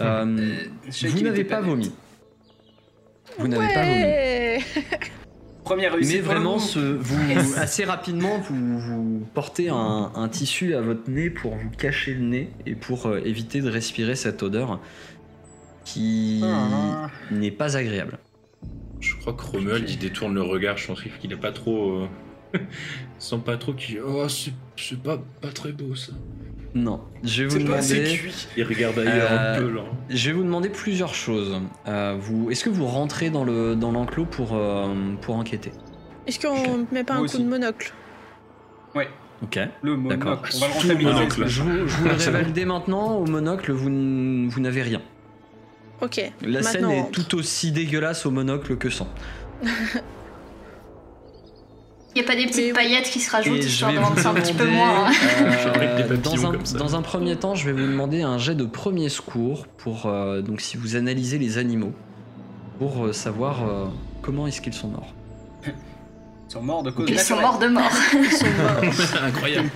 [0.01, 0.55] Euh,
[1.03, 1.93] vous n'avez pas vomi.
[3.39, 4.97] Vous n'avez pas vomi.
[5.67, 5.75] Ouais.
[5.75, 6.15] Première réussite.
[6.17, 7.19] Mais vraiment, ce- vous,
[7.57, 12.21] assez rapidement, vous, vous portez un, un tissu à votre nez pour vous cacher le
[12.25, 14.81] nez et pour euh, éviter de respirer cette odeur
[15.85, 17.11] qui Ah.
[17.31, 18.19] n'est pas agréable.
[19.01, 20.77] Je crois que Romuald, il détourne le regard.
[20.77, 22.01] Je pense qu'il est pas trop.
[22.03, 22.09] euh,
[22.55, 22.61] il
[23.19, 24.01] sent pas trop qu'il.
[24.01, 26.13] Oh, c'est c'est pas, pas très beau ça.
[26.79, 28.21] Non, je vais vous demander.
[28.57, 29.81] Il regarde ailleurs Euh, un peu, là.
[30.11, 31.59] Je vais vous demander plusieurs choses.
[31.89, 35.73] Euh, vous, est-ce que vous rentrez dans le dans l'enclos pour euh, pour enquêter?
[36.27, 37.37] Est-ce qu'on met pas Moi un aussi.
[37.39, 37.95] coup de monocle?
[38.95, 39.09] Ouais,
[39.43, 39.59] Ok.
[39.81, 40.19] le monocle.
[40.19, 40.43] D'accord.
[40.55, 41.47] On va le monocle.
[41.47, 43.15] Je vous, je vous le révèle dès maintenant.
[43.17, 45.01] Au monocle, vous, n- vous n'avez rien.
[46.03, 46.21] Ok.
[46.43, 49.09] La scène Maintenant, est tout aussi dégueulasse au monocle que sans.
[52.17, 54.31] Y a pas des petites paillettes qui se rajoutent histoire vais de vous rendre ça
[54.31, 55.07] un petit peu moins.
[55.07, 55.13] hein.
[55.77, 56.79] euh, dans, un, comme ça.
[56.79, 60.41] dans un premier temps, je vais vous demander un jet de premier secours pour euh,
[60.41, 61.93] donc si vous analysez les animaux
[62.79, 63.85] pour euh, savoir euh,
[64.23, 65.13] comment est-ce qu'ils sont morts.
[66.49, 67.91] Ils sont morts de cause Ils sont morts de mort.
[68.15, 69.23] Ils sont morts.
[69.25, 69.69] Incroyable.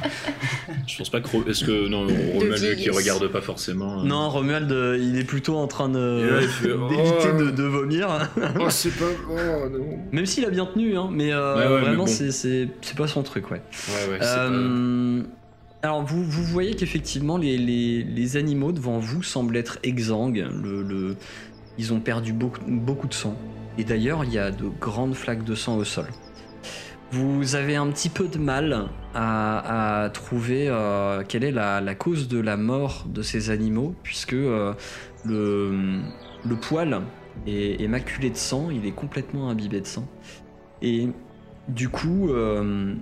[0.87, 1.51] Je pense pas que.
[1.51, 1.89] Est-ce que.
[1.89, 4.01] Non, Romuald, qui regarde pas forcément.
[4.01, 7.39] euh, Non, Romuald, euh, il est plutôt en train de fait, d'éviter oh.
[7.43, 9.05] de, de vomir, Oh, c'est pas.
[9.29, 9.99] Oh, non.
[10.13, 12.07] même s'il a bien tenu, hein, mais euh, Ouais, ouais, vraiment bon.
[12.07, 13.61] c'est pas son truc, ouais.
[13.89, 15.23] Ouais, ouais, c'est Euh,
[15.83, 20.47] Alors vous, vous voyez qu'effectivement les, les- les animaux devant vous semblent être exsangues.
[20.63, 21.17] Le, le-
[21.79, 23.35] ils ont perdu beaucoup, beaucoup de sang.
[23.79, 26.05] Et d'ailleurs il y a de grandes flaques de sang au sol.
[27.13, 32.39] Vous avez un petit peu de mal à, trouver euh, quelle est la, cause de
[32.39, 34.75] la mort de ces animaux, puisque euh,
[35.25, 36.03] le,
[36.61, 37.03] poil
[37.49, 40.07] est, est maculé de sang, il est complètement imbibé de sang.
[40.83, 41.09] Et
[41.67, 42.95] du coup, euh,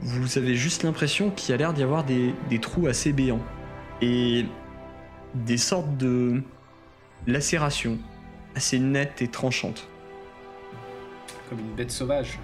[0.00, 3.42] vous avez juste l'impression qu'il y a l'air d'y avoir des, des trous assez béants.
[4.00, 4.46] Et
[5.34, 6.42] des sortes de
[7.26, 7.98] lacérations
[8.54, 9.86] assez nettes et tranchantes.
[11.50, 12.38] Comme une bête sauvage.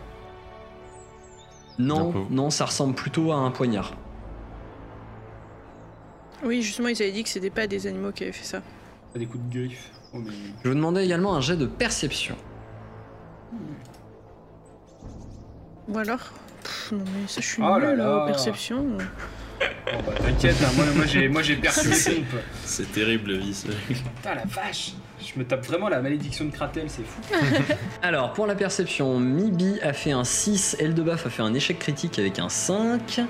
[1.81, 3.95] Non, non, ça ressemble plutôt à un poignard.
[6.45, 8.63] Oui, justement, ils avaient dit que c'était pas des animaux qui avaient fait ça.
[9.13, 9.91] Pas des coups de griffe.
[10.15, 10.33] Oh, mais...
[10.65, 12.35] Je vous demandais également un jet de perception.
[15.89, 18.23] Ou alors Pff, Non, mais ça, je suis Oh là nulle là.
[18.23, 18.87] aux perceptions.
[19.63, 21.05] Oh bah t'inquiète, hein, moi, moi
[21.43, 22.41] j'ai pompes.
[22.65, 23.53] C'est terrible, vie.
[23.55, 23.69] ça.
[23.89, 27.21] Putain la vache Je me tape vraiment la malédiction de Kratel, c'est fou.
[28.03, 32.19] Alors, pour la perception, Mibi a fait un 6, Eldebaf a fait un échec critique
[32.19, 33.21] avec un 5,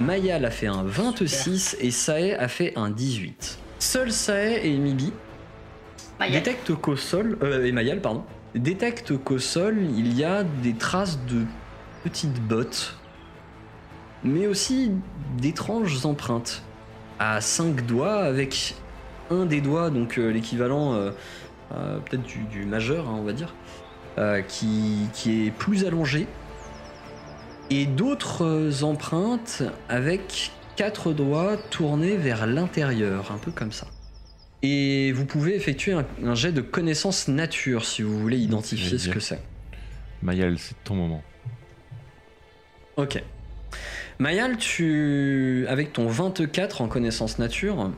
[0.00, 3.58] Mayal a fait un 26 et Sae a fait un 18.
[3.78, 5.12] Seuls Sae et Mibi
[6.18, 6.42] Mayal.
[6.42, 8.24] détectent qu'au sol, euh, et Mayal, pardon,
[8.54, 11.44] détectent qu'au sol, il y a des traces de
[12.02, 12.96] petites bottes,
[14.24, 14.92] mais aussi
[15.38, 16.62] d'étranges empreintes
[17.18, 18.74] à 5 doigts avec
[19.30, 21.10] un des doigts, donc euh, l'équivalent euh,
[21.74, 23.54] euh, peut-être du, du majeur, hein, on va dire,
[24.48, 26.26] qui, qui est plus allongé,
[27.68, 33.86] et d'autres empreintes avec quatre doigts tournés vers l'intérieur, un peu comme ça.
[34.62, 39.10] Et vous pouvez effectuer un, un jet de connaissance nature si vous voulez identifier ce
[39.10, 39.40] que c'est.
[40.22, 41.22] Mayal, c'est ton moment.
[42.96, 43.22] Ok.
[44.18, 47.90] Mayal, tu, avec ton 24 en connaissance nature,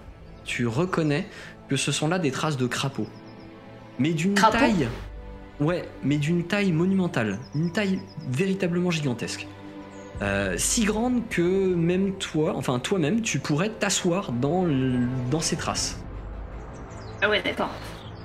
[0.49, 1.27] tu reconnais
[1.69, 3.07] que ce sont là des traces de crapauds.
[4.01, 4.89] Mais d'une taille.
[5.61, 7.39] Ouais, mais d'une taille monumentale.
[7.55, 9.47] Une taille véritablement gigantesque.
[10.23, 14.67] Euh, si grande que même toi, enfin toi-même, tu pourrais t'asseoir dans,
[15.41, 16.01] ces traces.
[17.23, 17.71] Ah ouais, d'accord.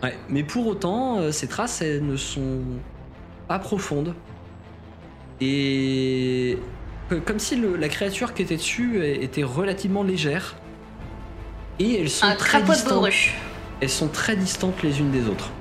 [0.01, 2.61] Ouais, mais pour autant, euh, ces traces, elles ne sont
[3.47, 4.15] pas profondes.
[5.41, 6.57] Et
[7.25, 10.55] comme si le- la créature qui était dessus était relativement légère.
[11.79, 13.09] Et elles sont Un très distantes.
[13.81, 15.51] Elles sont très distantes les unes des autres.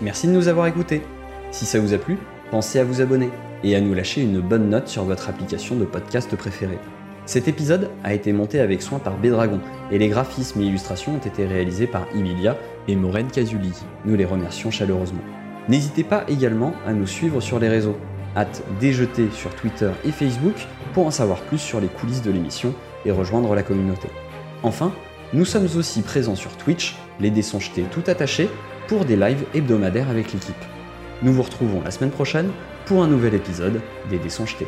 [0.00, 1.02] Merci de nous avoir écoutés.
[1.50, 2.18] Si ça vous a plu,
[2.50, 3.30] pensez à vous abonner
[3.64, 6.78] et à nous lâcher une bonne note sur votre application de podcast préférée.
[7.24, 9.60] Cet épisode a été monté avec soin par Bédragon
[9.90, 12.56] et les graphismes et illustrations ont été réalisés par Emilia
[12.86, 13.72] et Maureen Casuli.
[14.04, 15.22] Nous les remercions chaleureusement.
[15.68, 17.96] N'hésitez pas également à nous suivre sur les réseaux.
[18.36, 20.54] Hâte déjeter sur Twitter et Facebook
[20.92, 24.08] pour en savoir plus sur les coulisses de l'émission et rejoindre la communauté.
[24.62, 24.92] Enfin,
[25.32, 27.42] nous sommes aussi présents sur Twitch, les dés
[27.90, 28.48] tout attachés,
[28.86, 30.54] pour des lives hebdomadaires avec l'équipe.
[31.22, 32.50] Nous vous retrouvons la semaine prochaine
[32.86, 34.66] pour un nouvel épisode des dés.